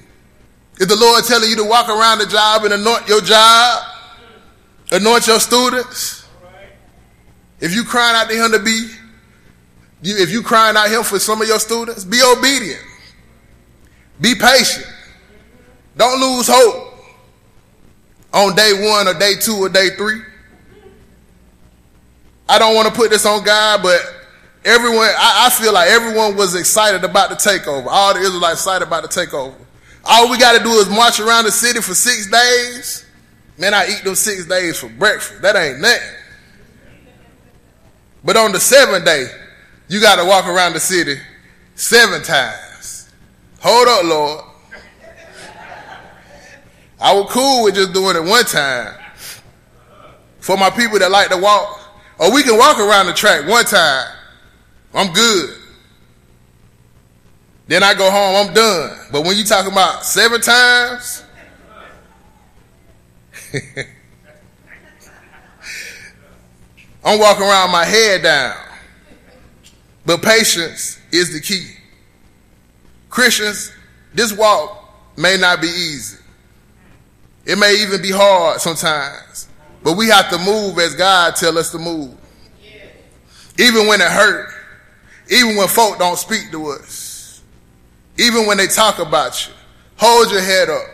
If 0.79 0.87
the 0.87 0.95
Lord 0.95 1.23
telling 1.23 1.49
you 1.49 1.55
to 1.55 1.63
walk 1.63 1.89
around 1.89 2.19
the 2.19 2.27
job 2.27 2.63
and 2.65 2.73
anoint 2.73 3.07
your 3.07 3.21
job, 3.21 3.83
anoint 4.91 5.25
your 5.25 5.39
students. 5.39 6.27
If 7.59 7.73
you 7.73 7.83
crying 7.83 8.15
out 8.15 8.29
to 8.29 8.35
him 8.35 8.51
to 8.51 8.59
be, 8.59 8.89
if 10.03 10.29
you 10.29 10.43
crying 10.43 10.77
out 10.77 10.89
him 10.89 11.03
for 11.03 11.17
some 11.17 11.41
of 11.41 11.47
your 11.47 11.59
students, 11.59 12.05
be 12.05 12.21
obedient. 12.21 12.83
Be 14.19 14.35
patient. 14.35 14.87
Don't 15.95 16.19
lose 16.19 16.47
hope 16.47 16.93
on 18.33 18.55
day 18.55 18.71
one 18.73 19.07
or 19.07 19.13
day 19.13 19.33
two 19.39 19.55
or 19.55 19.69
day 19.69 19.89
three. 19.97 20.21
I 22.49 22.59
don't 22.59 22.75
want 22.75 22.87
to 22.87 22.93
put 22.93 23.09
this 23.09 23.25
on 23.25 23.43
God, 23.43 23.83
but 23.83 23.99
everyone, 24.63 25.07
I, 25.17 25.47
I, 25.47 25.49
feel 25.49 25.73
like 25.73 25.89
everyone 25.89 26.35
was 26.35 26.55
excited 26.55 27.03
about 27.03 27.29
the 27.29 27.35
takeover. 27.35 27.87
All 27.89 28.13
the 28.13 28.21
Israelites 28.21 28.61
excited 28.61 28.87
about 28.87 29.03
the 29.03 29.09
takeover. 29.09 29.55
All 30.05 30.29
we 30.29 30.37
got 30.37 30.57
to 30.57 30.63
do 30.63 30.69
is 30.71 30.89
march 30.89 31.19
around 31.19 31.45
the 31.45 31.51
city 31.51 31.81
for 31.81 31.93
six 31.93 32.29
days. 32.29 33.05
Man, 33.57 33.73
I 33.73 33.87
eat 33.87 34.01
those 34.05 34.19
six 34.19 34.45
days 34.45 34.79
for 34.79 34.87
breakfast. 34.87 35.41
That 35.41 35.55
ain't 35.55 35.81
nothing. 35.81 36.15
But 38.23 38.37
on 38.37 38.51
the 38.51 38.59
seventh 38.59 39.03
day, 39.03 39.27
you 39.89 39.99
got 39.99 40.17
to 40.17 40.25
walk 40.25 40.47
around 40.47 40.73
the 40.73 40.79
city 40.79 41.15
seven 41.75 42.23
times. 42.23 42.66
Hold 43.59 43.87
up, 43.87 44.03
Lord. 44.03 44.43
I 46.99 47.13
was 47.13 47.31
cool 47.31 47.63
with 47.63 47.75
just 47.75 47.93
doing 47.93 48.15
it 48.15 48.23
one 48.23 48.45
time. 48.45 48.95
For 50.39 50.57
my 50.57 50.69
people 50.69 50.97
that 50.99 51.11
like 51.11 51.29
to 51.29 51.37
walk, 51.37 51.79
or 52.19 52.33
we 52.33 52.41
can 52.43 52.57
walk 52.57 52.79
around 52.79 53.07
the 53.07 53.13
track 53.13 53.47
one 53.47 53.65
time. 53.65 54.07
I'm 54.93 55.13
good. 55.13 55.57
Then 57.67 57.83
I 57.83 57.93
go 57.93 58.09
home, 58.09 58.47
I'm 58.47 58.53
done. 58.53 58.97
But 59.11 59.25
when 59.25 59.37
you 59.37 59.43
talking 59.43 59.71
about 59.71 60.05
seven 60.05 60.39
times, 60.41 61.23
I'm 67.03 67.19
walking 67.19 67.43
around 67.43 67.71
my 67.71 67.85
head 67.85 68.23
down. 68.23 68.55
But 70.05 70.21
patience 70.21 70.99
is 71.11 71.33
the 71.33 71.41
key. 71.41 71.76
Christians, 73.09 73.71
this 74.13 74.33
walk 74.33 74.93
may 75.17 75.37
not 75.37 75.61
be 75.61 75.67
easy. 75.67 76.17
It 77.45 77.57
may 77.57 77.75
even 77.81 78.01
be 78.01 78.11
hard 78.11 78.59
sometimes. 78.59 79.47
But 79.83 79.95
we 79.95 80.07
have 80.07 80.29
to 80.31 80.37
move 80.37 80.77
as 80.79 80.95
God 80.95 81.35
tell 81.35 81.57
us 81.57 81.71
to 81.71 81.77
move. 81.77 82.13
Even 83.57 83.87
when 83.87 84.01
it 84.01 84.11
hurt. 84.11 84.49
Even 85.29 85.55
when 85.55 85.67
folk 85.67 85.97
don't 85.97 86.17
speak 86.17 86.51
to 86.51 86.67
us. 86.67 87.41
Even 88.17 88.45
when 88.47 88.57
they 88.57 88.67
talk 88.67 88.99
about 88.99 89.47
you. 89.47 89.53
Hold 89.97 90.31
your 90.31 90.41
head 90.41 90.69
up. 90.69 90.85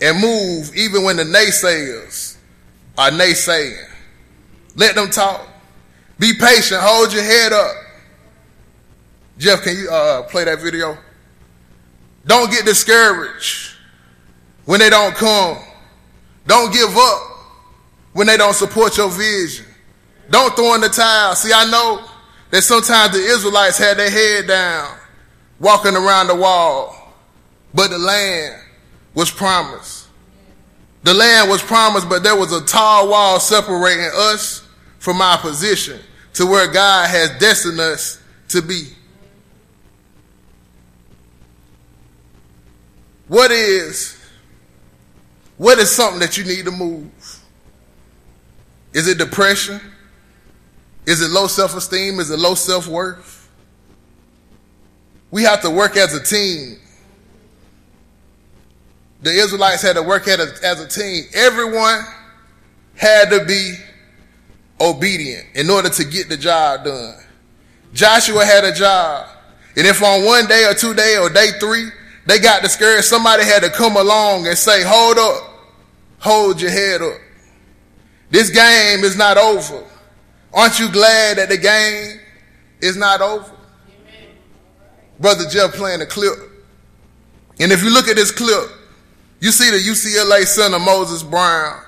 And 0.00 0.20
move 0.20 0.74
even 0.74 1.04
when 1.04 1.16
the 1.16 1.24
naysayers 1.24 2.36
are 2.98 3.10
naysaying. 3.10 3.88
Let 4.74 4.94
them 4.94 5.10
talk. 5.10 5.46
Be 6.18 6.32
patient. 6.34 6.80
Hold 6.82 7.12
your 7.12 7.22
head 7.22 7.52
up. 7.52 7.74
Jeff, 9.42 9.64
can 9.64 9.76
you 9.76 9.90
uh, 9.90 10.22
play 10.22 10.44
that 10.44 10.60
video? 10.60 10.96
Don't 12.24 12.48
get 12.48 12.64
discouraged 12.64 13.74
when 14.66 14.78
they 14.78 14.88
don't 14.88 15.16
come. 15.16 15.58
Don't 16.46 16.72
give 16.72 16.96
up 16.96 17.20
when 18.12 18.28
they 18.28 18.36
don't 18.36 18.54
support 18.54 18.96
your 18.96 19.10
vision. 19.10 19.66
Don't 20.30 20.54
throw 20.54 20.76
in 20.76 20.80
the 20.80 20.88
towel. 20.88 21.34
See, 21.34 21.52
I 21.52 21.68
know 21.68 22.08
that 22.52 22.62
sometimes 22.62 23.14
the 23.14 23.18
Israelites 23.18 23.78
had 23.78 23.96
their 23.96 24.10
head 24.10 24.46
down, 24.46 24.96
walking 25.58 25.96
around 25.96 26.28
the 26.28 26.36
wall, 26.36 27.12
but 27.74 27.90
the 27.90 27.98
land 27.98 28.62
was 29.12 29.28
promised. 29.28 30.06
The 31.02 31.14
land 31.14 31.50
was 31.50 31.60
promised, 31.60 32.08
but 32.08 32.22
there 32.22 32.36
was 32.36 32.52
a 32.52 32.64
tall 32.64 33.08
wall 33.08 33.40
separating 33.40 34.08
us 34.14 34.64
from 35.00 35.20
our 35.20 35.38
position 35.38 35.98
to 36.34 36.46
where 36.46 36.68
God 36.68 37.08
has 37.08 37.36
destined 37.40 37.80
us 37.80 38.22
to 38.50 38.62
be. 38.62 38.92
What 43.32 43.50
is 43.50 44.14
what 45.56 45.78
is 45.78 45.90
something 45.90 46.20
that 46.20 46.36
you 46.36 46.44
need 46.44 46.66
to 46.66 46.70
move? 46.70 47.10
Is 48.92 49.08
it 49.08 49.16
depression? 49.16 49.80
Is 51.06 51.22
it 51.22 51.30
low 51.30 51.46
self-esteem? 51.46 52.20
Is 52.20 52.30
it 52.30 52.38
low 52.38 52.54
self-worth? 52.54 53.50
We 55.30 55.44
have 55.44 55.62
to 55.62 55.70
work 55.70 55.96
as 55.96 56.14
a 56.14 56.22
team. 56.22 56.78
The 59.22 59.30
Israelites 59.30 59.80
had 59.80 59.96
to 59.96 60.02
work 60.02 60.28
as 60.28 60.80
a 60.82 60.86
team. 60.86 61.24
Everyone 61.32 62.00
had 62.96 63.30
to 63.30 63.46
be 63.46 63.76
obedient 64.78 65.46
in 65.54 65.70
order 65.70 65.88
to 65.88 66.04
get 66.04 66.28
the 66.28 66.36
job 66.36 66.84
done. 66.84 67.16
Joshua 67.94 68.44
had 68.44 68.64
a 68.64 68.74
job. 68.74 69.26
And 69.74 69.86
if 69.86 70.02
on 70.02 70.22
one 70.22 70.46
day 70.48 70.66
or 70.66 70.74
two 70.74 70.92
day 70.92 71.16
or 71.16 71.30
day 71.30 71.52
three, 71.58 71.88
they 72.26 72.38
got 72.38 72.62
discouraged, 72.62 73.04
somebody 73.04 73.44
had 73.44 73.62
to 73.62 73.70
come 73.70 73.96
along 73.96 74.46
and 74.46 74.56
say, 74.56 74.82
hold 74.84 75.18
up, 75.18 75.42
hold 76.18 76.60
your 76.60 76.70
head 76.70 77.02
up. 77.02 77.18
This 78.30 78.50
game 78.50 79.04
is 79.04 79.16
not 79.16 79.36
over. 79.36 79.84
Aren't 80.54 80.78
you 80.78 80.90
glad 80.90 81.38
that 81.38 81.48
the 81.48 81.58
game 81.58 82.20
is 82.80 82.96
not 82.96 83.20
over? 83.20 83.52
Brother 85.18 85.44
Jeff 85.50 85.72
playing 85.72 86.00
a 86.00 86.06
clip. 86.06 86.34
And 87.60 87.70
if 87.70 87.82
you 87.82 87.92
look 87.92 88.08
at 88.08 88.16
this 88.16 88.30
clip, 88.30 88.70
you 89.40 89.50
see 89.50 89.70
the 89.70 89.76
UCLA 89.76 90.44
center 90.46 90.78
Moses 90.78 91.22
Brown 91.22 91.80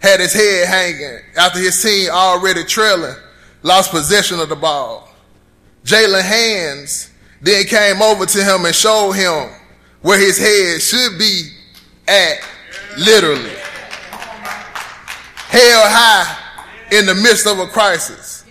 had 0.00 0.20
his 0.20 0.32
head 0.32 0.66
hanging 0.66 1.20
after 1.36 1.58
his 1.58 1.80
team 1.80 2.10
already 2.10 2.64
trailing, 2.64 3.14
lost 3.62 3.90
possession 3.90 4.40
of 4.40 4.48
the 4.48 4.56
ball. 4.56 5.08
Jaylen 5.84 6.22
Hands 6.22 7.10
then 7.40 7.64
came 7.64 8.02
over 8.02 8.26
to 8.26 8.44
him 8.44 8.64
and 8.64 8.74
showed 8.74 9.12
him 9.12 9.50
where 10.02 10.18
his 10.18 10.38
head 10.38 10.82
should 10.82 11.18
be 11.18 11.50
at, 12.06 12.38
literally. 12.98 13.50
Held 15.48 15.86
high 15.88 16.38
in 16.92 17.06
the 17.06 17.14
midst 17.14 17.46
of 17.46 17.58
a 17.58 17.66
crisis. 17.66 18.44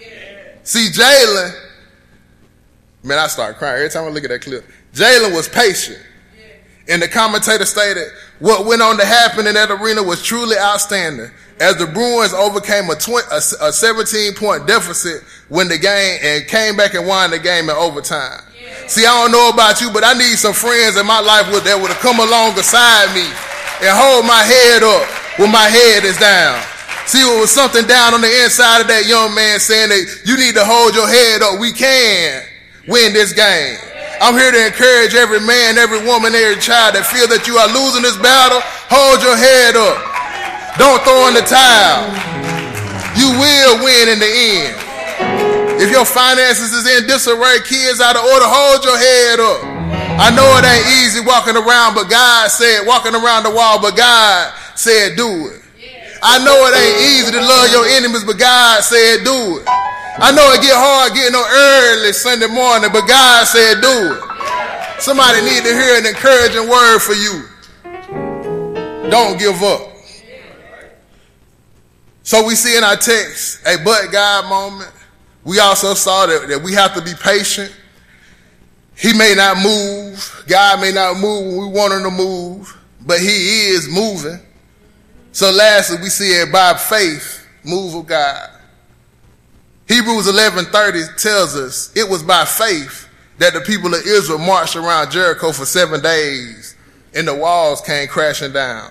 See, 0.64 0.90
Jaylen, 0.90 1.54
man, 3.04 3.20
I 3.20 3.28
start 3.28 3.58
crying 3.58 3.78
every 3.78 3.90
time 3.90 4.06
I 4.06 4.10
look 4.10 4.24
at 4.24 4.30
that 4.30 4.42
clip. 4.42 4.66
Jaylen 4.94 5.34
was 5.36 5.48
patient. 5.50 6.00
And 6.88 7.02
the 7.02 7.08
commentator 7.08 7.66
stated, 7.66 8.08
what 8.42 8.66
went 8.66 8.82
on 8.82 8.98
to 8.98 9.06
happen 9.06 9.46
in 9.46 9.54
that 9.54 9.70
arena 9.70 10.02
was 10.02 10.22
truly 10.22 10.58
outstanding 10.58 11.30
as 11.62 11.78
the 11.78 11.86
Bruins 11.86 12.34
overcame 12.34 12.90
a, 12.90 12.96
20, 12.96 13.30
a, 13.30 13.70
a 13.70 13.72
17 13.72 14.34
point 14.34 14.66
deficit 14.66 15.22
when 15.48 15.70
the 15.70 15.78
game 15.78 16.18
and 16.24 16.48
came 16.50 16.76
back 16.76 16.96
and 16.96 17.06
won 17.06 17.30
the 17.30 17.38
game 17.38 17.70
in 17.70 17.76
overtime. 17.78 18.42
Yeah. 18.58 18.88
See, 18.88 19.06
I 19.06 19.14
don't 19.14 19.32
know 19.32 19.54
about 19.54 19.80
you, 19.80 19.94
but 19.94 20.04
I 20.04 20.18
need 20.18 20.42
some 20.42 20.58
friends 20.58 20.98
in 20.98 21.06
my 21.06 21.22
life 21.22 21.54
that 21.54 21.78
would 21.78 21.94
have 21.94 22.02
come 22.02 22.18
along 22.18 22.58
beside 22.58 23.14
me 23.14 23.30
and 23.86 23.94
hold 23.94 24.26
my 24.26 24.42
head 24.42 24.82
up 24.82 25.06
when 25.38 25.54
my 25.54 25.70
head 25.70 26.02
is 26.02 26.18
down. 26.18 26.58
See, 27.06 27.22
it 27.22 27.40
was 27.40 27.52
something 27.52 27.86
down 27.86 28.18
on 28.18 28.22
the 28.26 28.34
inside 28.42 28.82
of 28.82 28.88
that 28.90 29.06
young 29.06 29.36
man 29.38 29.62
saying 29.62 29.90
that 29.90 30.26
you 30.26 30.34
need 30.34 30.58
to 30.58 30.66
hold 30.66 30.98
your 30.98 31.06
head 31.06 31.46
up. 31.46 31.62
We 31.62 31.74
can 31.74 32.42
win 32.90 33.14
this 33.14 33.34
game. 33.34 33.78
I'm 34.22 34.38
here 34.38 34.54
to 34.54 34.62
encourage 34.70 35.18
every 35.18 35.42
man, 35.42 35.82
every 35.82 36.06
woman, 36.06 36.38
every 36.38 36.62
child 36.62 36.94
that 36.94 37.10
feel 37.10 37.26
that 37.34 37.50
you 37.50 37.58
are 37.58 37.66
losing 37.74 38.06
this 38.06 38.14
battle. 38.22 38.62
Hold 38.94 39.18
your 39.26 39.34
head 39.34 39.74
up. 39.74 39.98
Don't 40.78 41.02
throw 41.02 41.26
in 41.26 41.34
the 41.34 41.42
towel. 41.42 42.06
You 43.18 43.34
will 43.34 43.82
win 43.82 44.14
in 44.14 44.22
the 44.22 44.30
end. 44.30 44.78
If 45.82 45.90
your 45.90 46.06
finances 46.06 46.70
is 46.70 46.86
in 46.86 47.10
disarray, 47.10 47.66
kids 47.66 47.98
out 47.98 48.14
of 48.14 48.22
order, 48.22 48.46
hold 48.46 48.86
your 48.86 48.94
head 49.02 49.42
up. 49.42 49.66
I 50.22 50.30
know 50.30 50.46
it 50.62 50.70
ain't 50.70 50.86
easy 51.02 51.26
walking 51.26 51.58
around, 51.58 51.98
but 51.98 52.06
God 52.06 52.54
said, 52.54 52.86
walking 52.86 53.18
around 53.18 53.42
the 53.42 53.50
wall, 53.50 53.82
but 53.82 53.98
God 53.98 54.54
said, 54.78 55.18
do 55.18 55.50
it. 55.50 55.61
I 56.24 56.38
know 56.46 56.54
it 56.70 56.78
ain't 56.78 57.00
easy 57.02 57.32
to 57.34 57.42
love 57.42 57.72
your 57.72 57.86
enemies, 57.98 58.24
but 58.24 58.38
God 58.38 58.84
said, 58.84 59.24
do 59.24 59.58
it. 59.58 59.66
I 59.68 60.32
know 60.32 60.54
it 60.54 60.62
get 60.62 60.78
hard 60.78 61.14
getting 61.14 61.34
up 61.34 61.48
early 61.50 62.14
Sunday 62.14 62.48
morning, 62.48 62.90
but 62.94 63.08
God 63.08 63.48
said, 63.48 63.82
do 63.82 64.14
it. 64.14 65.02
Somebody 65.02 65.42
need 65.42 65.64
to 65.64 65.74
hear 65.74 65.98
an 65.98 66.06
encouraging 66.06 66.70
word 66.70 67.00
for 67.00 67.14
you. 67.18 67.50
Don't 69.10 69.40
give 69.40 69.62
up. 69.64 69.92
So 72.24 72.46
we 72.46 72.54
see 72.54 72.78
in 72.78 72.84
our 72.84 72.98
text 72.98 73.66
a 73.66 73.78
but 73.84 74.12
God 74.12 74.48
moment. 74.48 74.92
We 75.44 75.60
also 75.60 75.96
saw 75.96 76.28
that, 76.28 76.48
that 76.50 76.62
we 76.62 76.74
have 76.74 76.94
to 76.94 77.02
be 77.02 77.14
patient. 77.20 77.76
He 78.96 79.12
may 79.18 79.34
not 79.36 79.58
move. 79.58 80.46
God 80.48 80.80
may 80.80 80.92
not 80.92 81.18
move 81.18 81.58
when 81.58 81.68
we 81.68 81.74
want 81.74 81.94
him 81.94 82.04
to 82.04 82.12
move, 82.12 82.78
but 83.06 83.20
he 83.20 83.70
is 83.70 83.90
moving. 83.90 84.40
So 85.32 85.52
lastly, 85.52 85.98
we 86.02 86.10
see 86.10 86.32
it 86.32 86.52
by 86.52 86.74
faith, 86.76 87.48
move 87.64 87.96
of 87.96 88.08
God. 88.08 88.50
Hebrews 89.88 90.28
11:30 90.28 91.18
tells 91.18 91.56
us 91.56 91.92
it 91.96 92.08
was 92.08 92.24
by 92.24 92.46
faith 92.46 93.08
that 93.40 93.54
the 93.54 93.62
people 93.62 93.94
of 93.94 94.06
Israel 94.06 94.40
marched 94.40 94.76
around 94.76 95.12
Jericho 95.12 95.52
for 95.52 95.66
seven 95.66 96.02
days 96.02 96.76
and 97.14 97.28
the 97.28 97.36
walls 97.36 97.82
came 97.82 98.08
crashing 98.08 98.54
down. 98.54 98.90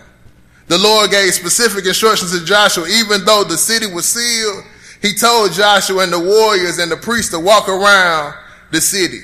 The 0.68 0.78
Lord 0.78 1.10
gave 1.10 1.32
specific 1.34 1.86
instructions 1.86 2.38
to 2.38 2.44
Joshua, 2.44 2.86
even 2.86 3.24
though 3.24 3.44
the 3.44 3.56
city 3.56 3.86
was 3.86 4.06
sealed, 4.06 4.64
he 5.02 5.14
told 5.14 5.52
Joshua 5.52 6.02
and 6.02 6.12
the 6.12 6.20
warriors 6.20 6.78
and 6.78 6.92
the 6.92 6.96
priests 6.96 7.30
to 7.32 7.40
walk 7.40 7.68
around 7.68 8.34
the 8.70 8.80
city. 8.80 9.22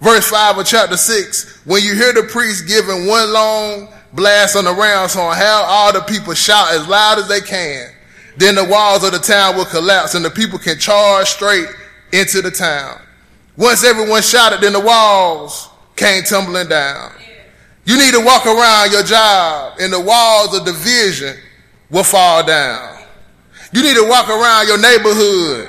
Verse 0.00 0.28
5 0.28 0.58
of 0.58 0.66
chapter 0.66 0.96
6, 0.96 1.62
when 1.66 1.82
you 1.82 1.94
hear 1.94 2.12
the 2.12 2.22
priest 2.22 2.68
giving 2.68 3.06
one 3.06 3.32
long 3.32 3.92
blast 4.12 4.56
on 4.56 4.64
the 4.64 4.74
ram's 4.74 5.14
horn, 5.14 5.36
have 5.36 5.64
all 5.66 5.92
the 5.92 6.00
people 6.00 6.34
shout 6.34 6.72
as 6.72 6.86
loud 6.88 7.18
as 7.18 7.28
they 7.28 7.40
can. 7.40 7.90
Then 8.36 8.54
the 8.54 8.64
walls 8.64 9.04
of 9.04 9.12
the 9.12 9.18
town 9.18 9.56
will 9.56 9.64
collapse 9.64 10.14
and 10.14 10.24
the 10.24 10.30
people 10.30 10.58
can 10.58 10.78
charge 10.78 11.26
straight 11.28 11.66
into 12.12 12.40
the 12.40 12.50
town. 12.50 13.00
Once 13.56 13.84
everyone 13.84 14.22
shouted, 14.22 14.60
then 14.60 14.72
the 14.72 14.80
walls 14.80 15.68
came 15.96 16.22
tumbling 16.22 16.68
down. 16.68 17.12
You 17.84 17.98
need 17.98 18.12
to 18.12 18.24
walk 18.24 18.46
around 18.46 18.92
your 18.92 19.02
job 19.02 19.78
and 19.80 19.92
the 19.92 20.00
walls 20.00 20.56
of 20.56 20.64
division 20.64 21.36
will 21.90 22.04
fall 22.04 22.44
down. 22.46 23.02
You 23.72 23.82
need 23.82 23.96
to 23.96 24.06
walk 24.08 24.28
around 24.28 24.68
your 24.68 24.80
neighborhood. 24.80 25.68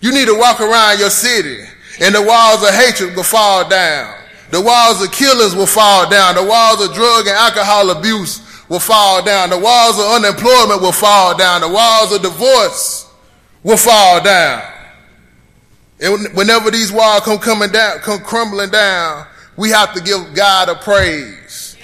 You 0.00 0.12
need 0.12 0.26
to 0.26 0.38
walk 0.38 0.60
around 0.60 0.98
your 0.98 1.10
city 1.10 1.60
and 2.00 2.14
the 2.14 2.22
walls 2.22 2.62
of 2.62 2.70
hatred 2.70 3.14
will 3.14 3.22
fall 3.22 3.68
down. 3.68 4.15
The 4.50 4.60
walls 4.60 5.02
of 5.02 5.12
killers 5.12 5.54
will 5.54 5.66
fall 5.66 6.08
down. 6.08 6.36
The 6.36 6.44
walls 6.44 6.80
of 6.86 6.94
drug 6.94 7.26
and 7.26 7.36
alcohol 7.36 7.90
abuse 7.90 8.40
will 8.68 8.80
fall 8.80 9.24
down. 9.24 9.50
The 9.50 9.58
walls 9.58 9.98
of 9.98 10.04
unemployment 10.04 10.80
will 10.80 10.92
fall 10.92 11.36
down. 11.36 11.60
The 11.60 11.68
walls 11.68 12.12
of 12.12 12.22
divorce 12.22 13.10
will 13.62 13.76
fall 13.76 14.22
down. 14.22 14.62
And 16.00 16.34
whenever 16.36 16.70
these 16.70 16.92
walls 16.92 17.22
come 17.22 17.38
coming 17.38 17.70
down, 17.70 17.98
come 18.00 18.20
crumbling 18.20 18.70
down, 18.70 19.26
we 19.56 19.70
have 19.70 19.94
to 19.94 20.02
give 20.02 20.34
God 20.34 20.68
a 20.68 20.74
praise. 20.74 21.76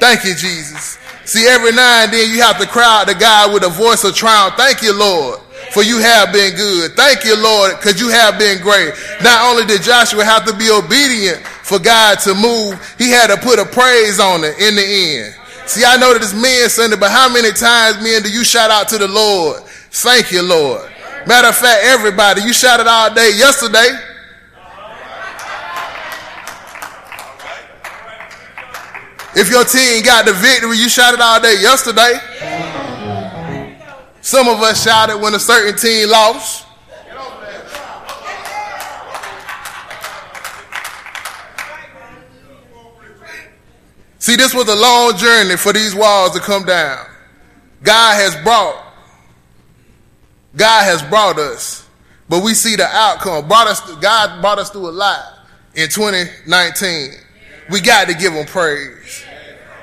Thank 0.00 0.24
you, 0.24 0.34
Jesus. 0.34 0.98
See, 1.24 1.46
every 1.46 1.70
now 1.72 2.02
and 2.02 2.12
then 2.12 2.34
you 2.34 2.42
have 2.42 2.58
to 2.58 2.66
cry 2.66 3.00
out 3.00 3.08
to 3.08 3.14
God 3.14 3.54
with 3.54 3.62
a 3.62 3.68
voice 3.68 4.02
of 4.02 4.14
triumph. 4.14 4.54
Thank 4.56 4.82
you, 4.82 4.92
Lord, 4.92 5.40
for 5.72 5.82
you 5.82 5.98
have 5.98 6.32
been 6.32 6.54
good. 6.54 6.92
Thank 6.92 7.24
you, 7.24 7.34
Lord, 7.40 7.72
because 7.78 7.98
you 7.98 8.10
have 8.10 8.38
been 8.38 8.60
great. 8.60 8.92
Not 9.22 9.48
only 9.48 9.64
did 9.64 9.82
Joshua 9.82 10.24
have 10.24 10.44
to 10.44 10.54
be 10.54 10.70
obedient 10.70 11.40
for 11.40 11.78
God 11.78 12.18
to 12.20 12.34
move, 12.34 12.76
he 12.98 13.08
had 13.08 13.28
to 13.28 13.38
put 13.38 13.58
a 13.58 13.64
praise 13.64 14.20
on 14.20 14.44
it 14.44 14.58
in 14.60 14.76
the 14.76 14.84
end. 14.84 15.34
See, 15.66 15.84
I 15.84 15.96
know 15.96 16.12
that 16.12 16.20
it's 16.20 16.34
men 16.34 16.68
Sunday, 16.68 16.96
but 16.96 17.10
how 17.10 17.32
many 17.32 17.52
times, 17.52 18.02
men, 18.02 18.22
do 18.22 18.30
you 18.30 18.44
shout 18.44 18.70
out 18.70 18.88
to 18.90 18.98
the 18.98 19.08
Lord? 19.08 19.62
Thank 19.88 20.30
you, 20.30 20.42
Lord. 20.42 20.90
Matter 21.26 21.48
of 21.48 21.56
fact, 21.56 21.84
everybody, 21.84 22.42
you 22.42 22.52
shouted 22.52 22.86
all 22.86 23.14
day 23.14 23.32
yesterday. 23.36 23.88
If 29.34 29.48
your 29.48 29.64
team 29.64 30.02
got 30.04 30.26
the 30.26 30.34
victory, 30.34 30.76
you 30.76 30.90
shouted 30.90 31.20
all 31.22 31.40
day 31.40 31.56
yesterday. 31.60 32.20
Some 34.22 34.48
of 34.48 34.62
us 34.62 34.84
shouted 34.84 35.18
when 35.18 35.34
a 35.34 35.38
certain 35.38 35.76
team 35.76 36.08
lost. 36.08 36.66
See, 44.20 44.36
this 44.36 44.54
was 44.54 44.68
a 44.68 44.76
long 44.76 45.16
journey 45.16 45.56
for 45.56 45.72
these 45.72 45.96
walls 45.96 46.30
to 46.34 46.40
come 46.40 46.64
down. 46.64 47.04
God 47.82 48.14
has 48.14 48.36
brought, 48.44 48.94
God 50.54 50.84
has 50.84 51.02
brought 51.02 51.40
us, 51.40 51.84
but 52.28 52.44
we 52.44 52.54
see 52.54 52.76
the 52.76 52.86
outcome. 52.86 53.48
Brought 53.48 53.66
us, 53.66 53.80
God 53.96 54.40
brought 54.40 54.60
us 54.60 54.70
through 54.70 54.88
a 54.88 54.92
lot 54.92 55.40
in 55.74 55.88
2019. 55.88 57.10
We 57.72 57.80
got 57.80 58.06
to 58.06 58.14
give 58.14 58.32
him 58.32 58.46
praise. 58.46 59.24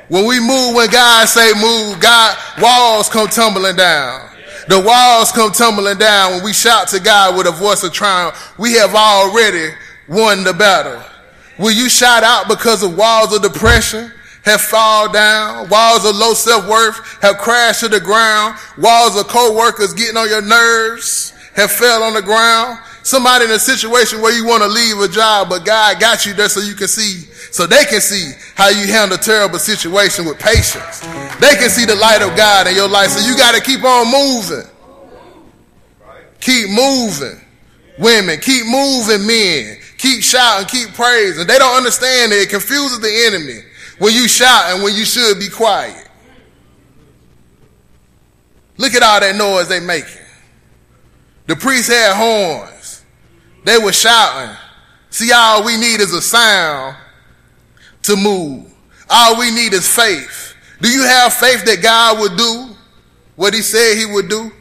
When 0.07 0.25
we 0.25 0.39
move, 0.39 0.75
when 0.75 0.89
God 0.89 1.27
say 1.27 1.51
move, 1.61 1.99
God, 1.99 2.37
walls 2.61 3.09
come 3.09 3.27
tumbling 3.27 3.75
down. 3.75 4.28
The 4.69 4.79
walls 4.79 5.31
come 5.31 5.51
tumbling 5.51 5.97
down 5.97 6.33
when 6.33 6.43
we 6.43 6.53
shout 6.53 6.87
to 6.89 6.99
God 6.99 7.35
with 7.35 7.47
a 7.47 7.51
voice 7.51 7.83
of 7.83 7.91
triumph. 7.91 8.53
We 8.59 8.73
have 8.73 8.93
already 8.93 9.73
won 10.07 10.43
the 10.43 10.53
battle. 10.53 11.01
Will 11.57 11.71
you 11.71 11.89
shout 11.89 12.23
out 12.23 12.47
because 12.47 12.83
of 12.83 12.95
walls 12.95 13.35
of 13.35 13.41
depression? 13.41 14.11
have 14.43 14.61
fallen 14.61 15.11
down. 15.11 15.69
Walls 15.69 16.05
of 16.05 16.15
low 16.15 16.33
self-worth 16.33 17.21
have 17.21 17.37
crashed 17.37 17.81
to 17.81 17.87
the 17.87 17.99
ground. 17.99 18.57
Walls 18.77 19.19
of 19.19 19.27
co-workers 19.27 19.93
getting 19.93 20.17
on 20.17 20.29
your 20.29 20.41
nerves 20.41 21.33
have 21.55 21.71
fell 21.71 22.03
on 22.03 22.13
the 22.13 22.21
ground. 22.21 22.79
Somebody 23.03 23.45
in 23.45 23.51
a 23.51 23.59
situation 23.59 24.21
where 24.21 24.35
you 24.35 24.45
want 24.45 24.61
to 24.63 24.69
leave 24.69 24.99
a 24.99 25.07
job, 25.07 25.49
but 25.49 25.65
God 25.65 25.99
got 25.99 26.25
you 26.25 26.33
there 26.33 26.49
so 26.49 26.59
you 26.59 26.75
can 26.75 26.87
see, 26.87 27.21
so 27.51 27.65
they 27.65 27.85
can 27.85 28.01
see 28.01 28.33
how 28.55 28.69
you 28.69 28.87
handle 28.87 29.17
terrible 29.17 29.59
situation 29.59 30.25
with 30.25 30.37
patience. 30.37 30.99
They 31.39 31.55
can 31.55 31.69
see 31.69 31.85
the 31.85 31.95
light 31.95 32.21
of 32.21 32.35
God 32.35 32.67
in 32.67 32.75
your 32.75 32.89
life. 32.89 33.09
So 33.09 33.25
you 33.25 33.37
got 33.37 33.55
to 33.55 33.61
keep 33.61 33.83
on 33.83 34.11
moving. 34.11 34.69
Keep 36.39 36.69
moving. 36.69 37.39
Women, 37.97 38.39
keep 38.39 38.65
moving 38.65 39.27
men. 39.27 39.77
Keep 39.97 40.23
shouting, 40.23 40.67
keep 40.67 40.93
praising. 40.93 41.45
They 41.45 41.57
don't 41.57 41.75
understand 41.75 42.31
it. 42.31 42.37
It 42.37 42.49
confuses 42.49 43.01
the 43.01 43.11
enemy 43.27 43.59
when 43.97 44.13
you 44.13 44.29
shout 44.29 44.71
and 44.73 44.81
when 44.81 44.95
you 44.95 45.03
should 45.03 45.37
be 45.39 45.49
quiet. 45.49 46.07
Look 48.77 48.93
at 48.93 49.03
all 49.03 49.19
that 49.19 49.35
noise 49.35 49.67
they 49.67 49.81
making. 49.81 50.21
The 51.47 51.55
priest 51.57 51.89
had 51.89 52.15
horns. 52.15 52.78
They 53.69 53.77
were 53.77 53.93
shouting. 53.93 54.57
See, 55.11 55.31
all 55.31 55.63
we 55.63 55.77
need 55.77 56.01
is 56.01 56.11
a 56.11 56.23
sound 56.23 56.97
to 58.01 58.15
move. 58.15 58.73
All 59.07 59.37
we 59.37 59.51
need 59.51 59.73
is 59.73 59.87
faith. 59.87 60.55
Do 60.81 60.89
you 60.89 61.03
have 61.03 61.35
faith 61.35 61.63
that 61.65 61.79
God 61.79 62.19
would 62.19 62.35
do 62.35 62.75
what 63.35 63.53
he 63.53 63.61
said 63.61 63.95
he 63.95 64.07
would 64.07 64.27
do? 64.27 64.51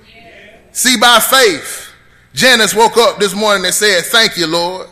See, 0.73 0.99
by 0.99 1.21
faith, 1.21 1.91
Janice 2.35 2.75
woke 2.75 2.99
up 2.99 3.19
this 3.19 3.35
morning 3.35 3.65
and 3.65 3.73
said, 3.73 4.05
Thank 4.05 4.37
you, 4.37 4.47
Lord. 4.47 4.89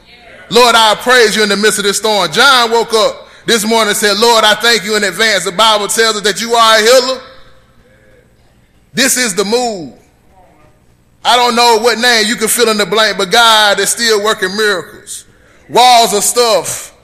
Lord, 0.49 0.75
I 0.75 0.95
praise 0.95 1.37
you 1.37 1.43
in 1.43 1.51
the 1.51 1.57
midst 1.59 1.79
of 1.79 1.85
this 1.85 1.99
storm. 1.99 2.33
John 2.33 2.71
woke 2.71 2.95
up 2.95 3.29
this 3.45 3.67
morning 3.67 3.89
and 3.89 3.99
said, 3.99 4.17
Lord, 4.17 4.45
I 4.45 4.55
thank 4.55 4.83
you 4.85 4.97
in 4.97 5.05
advance. 5.05 5.45
The 5.45 5.53
Bible 5.53 5.89
tells 5.89 6.17
us 6.17 6.23
that 6.23 6.41
you 6.41 6.55
are 6.55 6.79
a 6.79 6.81
healer. 6.81 7.23
This 8.95 9.19
is 9.19 9.35
the 9.35 9.45
move. 9.45 10.06
I 11.27 11.35
don't 11.35 11.57
know 11.57 11.79
what 11.83 11.99
name 11.99 12.27
you 12.29 12.37
can 12.37 12.47
fill 12.47 12.71
in 12.71 12.77
the 12.77 12.87
blank, 12.87 13.19
but 13.19 13.33
God 13.33 13.81
is 13.81 13.91
still 13.91 14.23
working 14.23 14.57
miracles. 14.57 15.25
Walls 15.69 16.15
of 16.15 16.23
stuff 16.23 16.97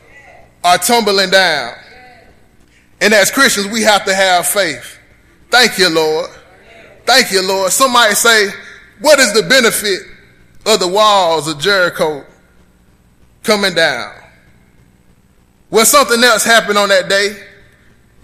are 0.63 0.79
tumbling 0.79 1.31
down. 1.31 1.75
And 3.01 3.13
as 3.13 3.33
Christians, 3.33 3.67
we 3.67 3.83
have 3.83 4.05
to 4.05 4.15
have 4.15 4.47
faith. 4.47 4.97
Thank 5.51 5.77
you, 5.77 5.93
Lord. 5.93 6.31
Thank 7.05 7.33
you, 7.33 7.45
Lord. 7.45 7.73
Somebody 7.73 8.15
say, 8.15 8.51
what 9.01 9.19
is 9.19 9.33
the 9.33 9.43
benefit 9.43 10.03
of 10.67 10.79
the 10.79 10.87
walls 10.87 11.49
of 11.49 11.59
Jericho 11.59 12.25
coming 13.43 13.75
down? 13.75 14.15
Well, 15.69 15.85
something 15.85 16.23
else 16.23 16.45
happened 16.45 16.79
on 16.79 16.91
that 16.91 17.09
day. 17.09 17.43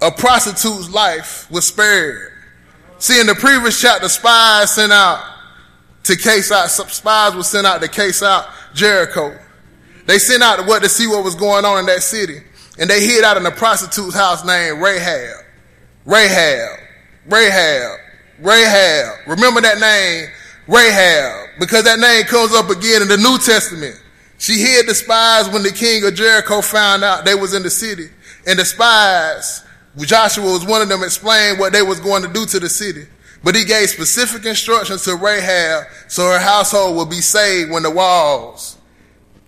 A 0.00 0.12
prostitute's 0.12 0.90
life 0.90 1.50
was 1.50 1.66
spared. 1.66 2.34
See, 2.98 3.20
in 3.20 3.26
the 3.26 3.34
previous 3.34 3.80
chapter, 3.80 4.08
spies 4.08 4.76
sent 4.76 4.92
out 4.92 5.37
to 6.04 6.16
case 6.16 6.50
out, 6.50 6.70
spies 6.70 7.34
were 7.34 7.42
sent 7.42 7.66
out 7.66 7.80
to 7.82 7.88
case 7.88 8.22
out 8.22 8.46
Jericho. 8.74 9.38
They 10.06 10.18
sent 10.18 10.42
out 10.42 10.66
what 10.66 10.82
to 10.82 10.88
see 10.88 11.06
what 11.06 11.22
was 11.22 11.34
going 11.34 11.64
on 11.64 11.78
in 11.78 11.86
that 11.86 12.02
city. 12.02 12.38
And 12.78 12.88
they 12.88 13.04
hid 13.04 13.24
out 13.24 13.36
in 13.36 13.44
a 13.44 13.50
prostitute's 13.50 14.14
house 14.14 14.44
named 14.44 14.80
Rahab. 14.80 15.44
Rahab. 16.06 16.78
Rahab. 17.26 17.98
Rahab. 18.40 19.18
Remember 19.26 19.60
that 19.60 19.78
name, 19.80 20.30
Rahab, 20.68 21.48
because 21.58 21.84
that 21.84 21.98
name 21.98 22.24
comes 22.24 22.54
up 22.54 22.70
again 22.70 23.02
in 23.02 23.08
the 23.08 23.16
New 23.16 23.38
Testament. 23.38 24.00
She 24.38 24.60
hid 24.60 24.86
the 24.86 24.94
spies 24.94 25.48
when 25.48 25.62
the 25.62 25.72
king 25.72 26.06
of 26.06 26.14
Jericho 26.14 26.60
found 26.60 27.02
out 27.02 27.24
they 27.24 27.34
was 27.34 27.52
in 27.52 27.62
the 27.62 27.70
city. 27.70 28.08
And 28.46 28.58
the 28.58 28.64
spies, 28.64 29.64
Joshua 29.96 30.44
was 30.44 30.64
one 30.64 30.80
of 30.80 30.88
them, 30.88 31.02
explained 31.02 31.58
what 31.58 31.72
they 31.72 31.82
was 31.82 31.98
going 32.00 32.22
to 32.22 32.32
do 32.32 32.46
to 32.46 32.60
the 32.60 32.68
city. 32.68 33.06
But 33.44 33.54
he 33.54 33.64
gave 33.64 33.88
specific 33.88 34.44
instructions 34.44 35.04
to 35.04 35.14
Rahab 35.14 35.84
so 36.08 36.24
her 36.24 36.38
household 36.38 36.96
would 36.96 37.10
be 37.10 37.20
saved 37.20 37.70
when 37.70 37.82
the 37.82 37.90
walls 37.90 38.76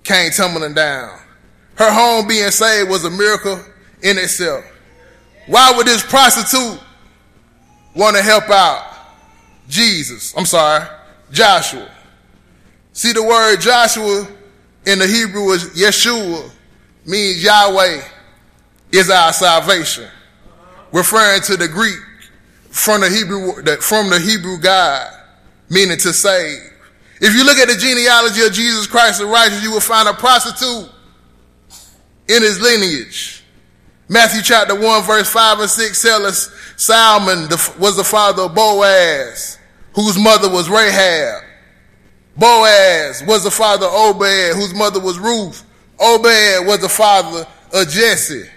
came 0.05 0.31
tumbling 0.31 0.74
down. 0.74 1.18
Her 1.74 1.92
home 1.92 2.29
being 2.29 2.50
saved 2.50 2.88
was 2.88 3.05
a 3.05 3.11
miracle 3.11 3.61
in 4.03 4.18
itself. 4.18 4.64
Why 5.46 5.72
would 5.76 5.87
this 5.87 6.03
prostitute 6.03 6.81
want 7.94 8.16
to 8.16 8.22
help 8.22 8.48
out 8.50 8.90
Jesus. 9.68 10.35
I'm 10.37 10.46
sorry, 10.46 10.87
Joshua. 11.31 11.88
See 12.92 13.12
the 13.12 13.22
word 13.22 13.61
Joshua 13.61 14.26
in 14.85 14.98
the 14.98 15.07
Hebrew 15.07 15.53
is 15.53 15.64
Yeshua, 15.70 16.50
means 17.07 17.42
Yahweh 17.42 18.03
is 18.92 19.11
our 19.11 19.33
salvation, 19.33 20.09
referring 20.92 21.42
to 21.42 21.57
the 21.57 21.68
Greek 21.68 21.98
from 22.70 23.00
the 23.02 23.11
Hebrew 23.11 23.62
from 23.80 24.11
the 24.11 24.18
Hebrew 24.18 24.59
God, 24.59 25.12
meaning 25.68 25.98
to 25.98 26.12
save. 26.12 26.59
If 27.20 27.35
you 27.35 27.44
look 27.44 27.59
at 27.59 27.68
the 27.68 27.76
genealogy 27.76 28.42
of 28.42 28.52
Jesus 28.52 28.87
Christ 28.87 29.20
the 29.20 29.26
righteous, 29.26 29.62
you 29.62 29.70
will 29.70 29.80
find 29.80 30.09
a 30.09 30.14
prostitute 30.14 30.90
in 32.28 32.42
his 32.42 32.61
lineage. 32.61 33.44
Matthew 34.09 34.42
chapter 34.42 34.74
1, 34.74 35.02
verse 35.04 35.30
5 35.30 35.61
and 35.61 35.70
6 35.70 36.02
tell 36.02 36.26
us 36.26 36.50
Salmon 36.76 37.48
was 37.78 37.96
the 37.96 38.04
father 38.04 38.44
of 38.44 38.54
Boaz, 38.54 39.59
whose 39.94 40.18
mother 40.18 40.48
was 40.48 40.68
Rahab. 40.70 41.44
Boaz 42.37 43.22
was 43.26 43.44
the 43.44 43.50
father 43.50 43.87
of 43.87 43.92
Obed, 43.92 44.56
whose 44.56 44.74
mother 44.74 44.98
was 44.98 45.18
Ruth. 45.18 45.64
Obed 46.00 46.66
was 46.66 46.80
the 46.80 46.88
father 46.88 47.46
of 47.72 47.88
Jesse. 47.88 48.48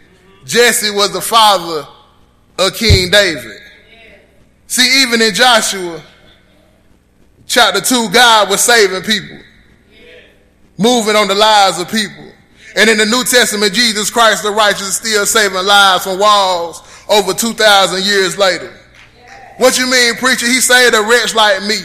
Jesse 0.46 0.92
was 0.92 1.12
the 1.12 1.22
father 1.22 1.86
of 2.58 2.74
King 2.76 3.12
David. 3.12 3.63
See, 4.74 5.04
even 5.04 5.22
in 5.22 5.36
Joshua 5.36 6.02
chapter 7.46 7.80
2, 7.80 8.10
God 8.10 8.50
was 8.50 8.60
saving 8.60 9.04
people, 9.04 9.38
moving 10.80 11.16
on 11.16 11.28
the 11.28 11.36
lives 11.36 11.80
of 11.80 11.92
people. 11.92 12.32
And 12.76 12.90
in 12.90 12.98
the 12.98 13.06
New 13.06 13.24
Testament, 13.24 13.76
Jesus 13.76 14.10
Christ 14.10 14.42
the 14.42 14.50
righteous 14.50 14.88
is 14.88 14.96
still 14.96 15.28
saving 15.28 15.64
lives 15.64 16.06
from 16.06 16.18
walls 16.18 16.82
over 17.08 17.36
2,000 17.36 18.04
years 18.04 18.36
later. 18.36 18.74
What 19.58 19.78
you 19.78 19.86
mean, 19.86 20.16
preacher? 20.16 20.48
He 20.48 20.60
saved 20.60 20.96
a 20.96 21.04
wretch 21.04 21.36
like 21.36 21.62
me. 21.62 21.78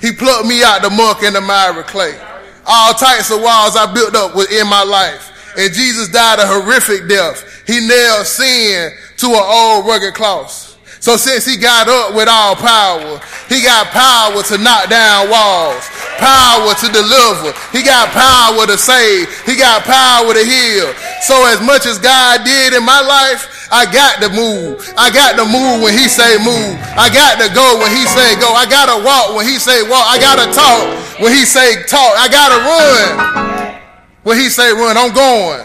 He 0.00 0.12
plucked 0.12 0.46
me 0.46 0.62
out 0.62 0.82
the 0.82 0.90
muck 0.90 1.24
and 1.24 1.34
the 1.34 1.40
miry 1.40 1.82
clay. 1.82 2.16
All 2.64 2.94
types 2.94 3.32
of 3.32 3.42
walls 3.42 3.74
I 3.74 3.92
built 3.92 4.14
up 4.14 4.36
within 4.36 4.68
my 4.68 4.84
life. 4.84 5.32
And 5.58 5.74
Jesus 5.74 6.06
died 6.06 6.38
a 6.38 6.46
horrific 6.46 7.08
death. 7.08 7.42
He 7.66 7.84
nailed 7.84 8.24
sin 8.24 8.92
to 9.16 9.26
an 9.26 9.42
old 9.42 9.84
rugged 9.84 10.14
cross. 10.14 10.69
So 11.00 11.16
since 11.16 11.48
he 11.48 11.56
got 11.56 11.88
up 11.88 12.12
with 12.12 12.28
all 12.28 12.54
power, 12.54 13.16
he 13.48 13.64
got 13.64 13.88
power 13.88 14.36
to 14.36 14.56
knock 14.60 14.92
down 14.92 15.32
walls, 15.32 15.80
power 16.20 16.76
to 16.76 16.86
deliver. 16.92 17.56
He 17.72 17.80
got 17.80 18.12
power 18.12 18.68
to 18.68 18.76
save. 18.76 19.32
He 19.48 19.56
got 19.56 19.80
power 19.88 20.28
to 20.28 20.44
heal. 20.44 20.92
So 21.24 21.40
as 21.48 21.64
much 21.64 21.88
as 21.88 21.98
God 21.98 22.44
did 22.44 22.76
in 22.76 22.84
my 22.84 23.00
life, 23.00 23.48
I 23.72 23.88
got 23.88 24.20
to 24.20 24.28
move. 24.28 24.84
I 25.00 25.08
got 25.08 25.40
to 25.40 25.48
move 25.48 25.80
when 25.80 25.96
he 25.96 26.04
say 26.04 26.36
move. 26.36 26.76
I 26.92 27.08
got 27.08 27.40
to 27.40 27.48
go 27.56 27.80
when 27.80 27.88
he 27.96 28.04
say 28.04 28.36
go. 28.36 28.52
I 28.52 28.68
got 28.68 28.92
to 28.92 29.00
walk 29.00 29.32
when 29.34 29.48
he 29.48 29.56
say 29.56 29.80
walk. 29.88 30.04
I 30.04 30.20
got 30.20 30.36
to 30.36 30.52
talk 30.52 30.84
when 31.16 31.32
he 31.32 31.48
say 31.48 31.80
talk. 31.88 32.12
I 32.12 32.28
got 32.28 32.52
to 32.52 32.58
run 32.60 33.80
when 34.22 34.36
he 34.36 34.50
say 34.50 34.70
run. 34.72 35.00
I'm 35.00 35.16
going. 35.16 35.64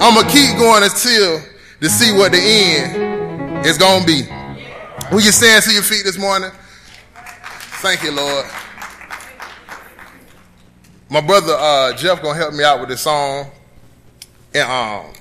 I'm 0.00 0.14
going 0.16 0.24
to 0.24 0.32
keep 0.32 0.56
going 0.56 0.82
until 0.82 1.44
to 1.84 1.88
see 1.90 2.16
what 2.16 2.32
the 2.32 2.40
end 2.40 3.09
it's 3.62 3.78
going 3.78 4.00
to 4.00 4.06
be. 4.06 4.22
Will 5.12 5.20
you 5.20 5.32
stand 5.32 5.62
to 5.64 5.72
your 5.72 5.82
feet 5.82 6.04
this 6.04 6.18
morning? 6.18 6.50
Thank 7.82 8.02
you, 8.02 8.12
Lord. 8.12 8.46
My 11.08 11.20
brother 11.20 11.54
uh, 11.58 11.92
Jeff 11.94 12.22
gonna 12.22 12.38
help 12.38 12.54
me 12.54 12.62
out 12.62 12.78
with 12.78 12.88
this 12.88 13.00
song, 13.00 13.50
and 14.54 14.62
um, 14.62 15.12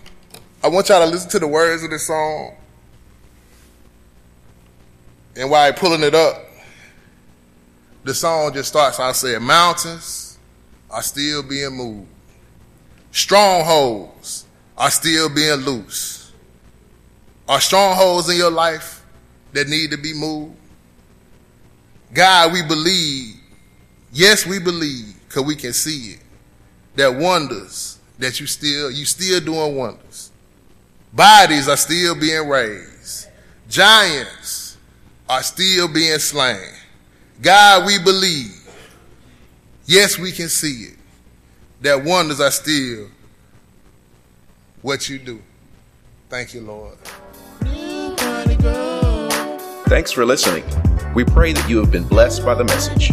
I 0.63 0.67
want 0.67 0.87
y'all 0.87 1.03
to 1.03 1.11
listen 1.11 1.31
to 1.31 1.39
the 1.39 1.47
words 1.47 1.83
of 1.83 1.89
this 1.89 2.05
song. 2.05 2.55
And 5.35 5.49
while 5.49 5.73
pulling 5.73 6.03
it 6.03 6.13
up, 6.13 6.45
the 8.03 8.13
song 8.13 8.53
just 8.53 8.69
starts. 8.69 8.99
I 8.99 9.13
said, 9.13 9.41
"Mountains 9.41 10.37
are 10.91 11.01
still 11.01 11.41
being 11.41 11.71
moved, 11.71 12.07
strongholds 13.11 14.45
are 14.77 14.91
still 14.91 15.27
being 15.27 15.55
loose." 15.61 16.18
Are 17.49 17.59
strongholds 17.59 18.29
in 18.29 18.37
your 18.37 18.51
life 18.51 19.03
that 19.53 19.67
need 19.67 19.89
to 19.91 19.97
be 19.97 20.13
moved? 20.13 20.55
God, 22.13 22.53
we 22.53 22.61
believe. 22.61 23.35
Yes, 24.13 24.45
we 24.45 24.59
believe 24.59 25.15
because 25.27 25.43
we 25.43 25.55
can 25.55 25.73
see 25.73 26.13
it. 26.13 26.19
That 26.95 27.15
wonders 27.15 27.99
that 28.19 28.39
you 28.39 28.45
still 28.45 28.91
you 28.91 29.05
still 29.05 29.39
doing 29.39 29.75
wonders. 29.75 30.31
Bodies 31.11 31.67
are 31.67 31.77
still 31.77 32.13
being 32.15 32.47
raised. 32.47 33.27
Giants 33.67 34.77
are 35.27 35.43
still 35.43 35.87
being 35.87 36.19
slain. 36.19 36.73
God, 37.41 37.85
we 37.85 37.97
believe. 37.99 38.55
Yes, 39.85 40.19
we 40.19 40.31
can 40.31 40.49
see 40.49 40.89
it. 40.91 40.97
That 41.81 42.03
wonders 42.03 42.39
are 42.39 42.51
still 42.51 43.07
what 44.81 45.09
you 45.09 45.17
do. 45.17 45.41
Thank 46.29 46.53
you, 46.53 46.61
Lord. 46.61 46.97
Thanks 49.89 50.11
for 50.11 50.23
listening. 50.23 50.63
We 51.15 51.23
pray 51.23 51.51
that 51.51 51.67
you 51.67 51.79
have 51.79 51.89
been 51.89 52.07
blessed 52.07 52.45
by 52.45 52.53
the 52.53 52.63
message. 52.63 53.09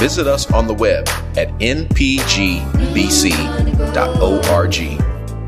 Visit 0.00 0.26
us 0.26 0.50
on 0.50 0.66
the 0.66 0.74
web 0.74 1.08
at 1.36 1.48
npgbc.org 1.60 2.64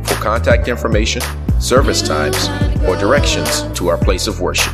for 0.07 0.15
contact 0.23 0.69
information, 0.69 1.23
service 1.61 2.01
times, 2.01 2.49
or 2.87 2.97
directions 2.97 3.63
to 3.77 3.89
our 3.89 3.99
place 3.99 4.29
of 4.29 4.41
worship. 4.41 4.73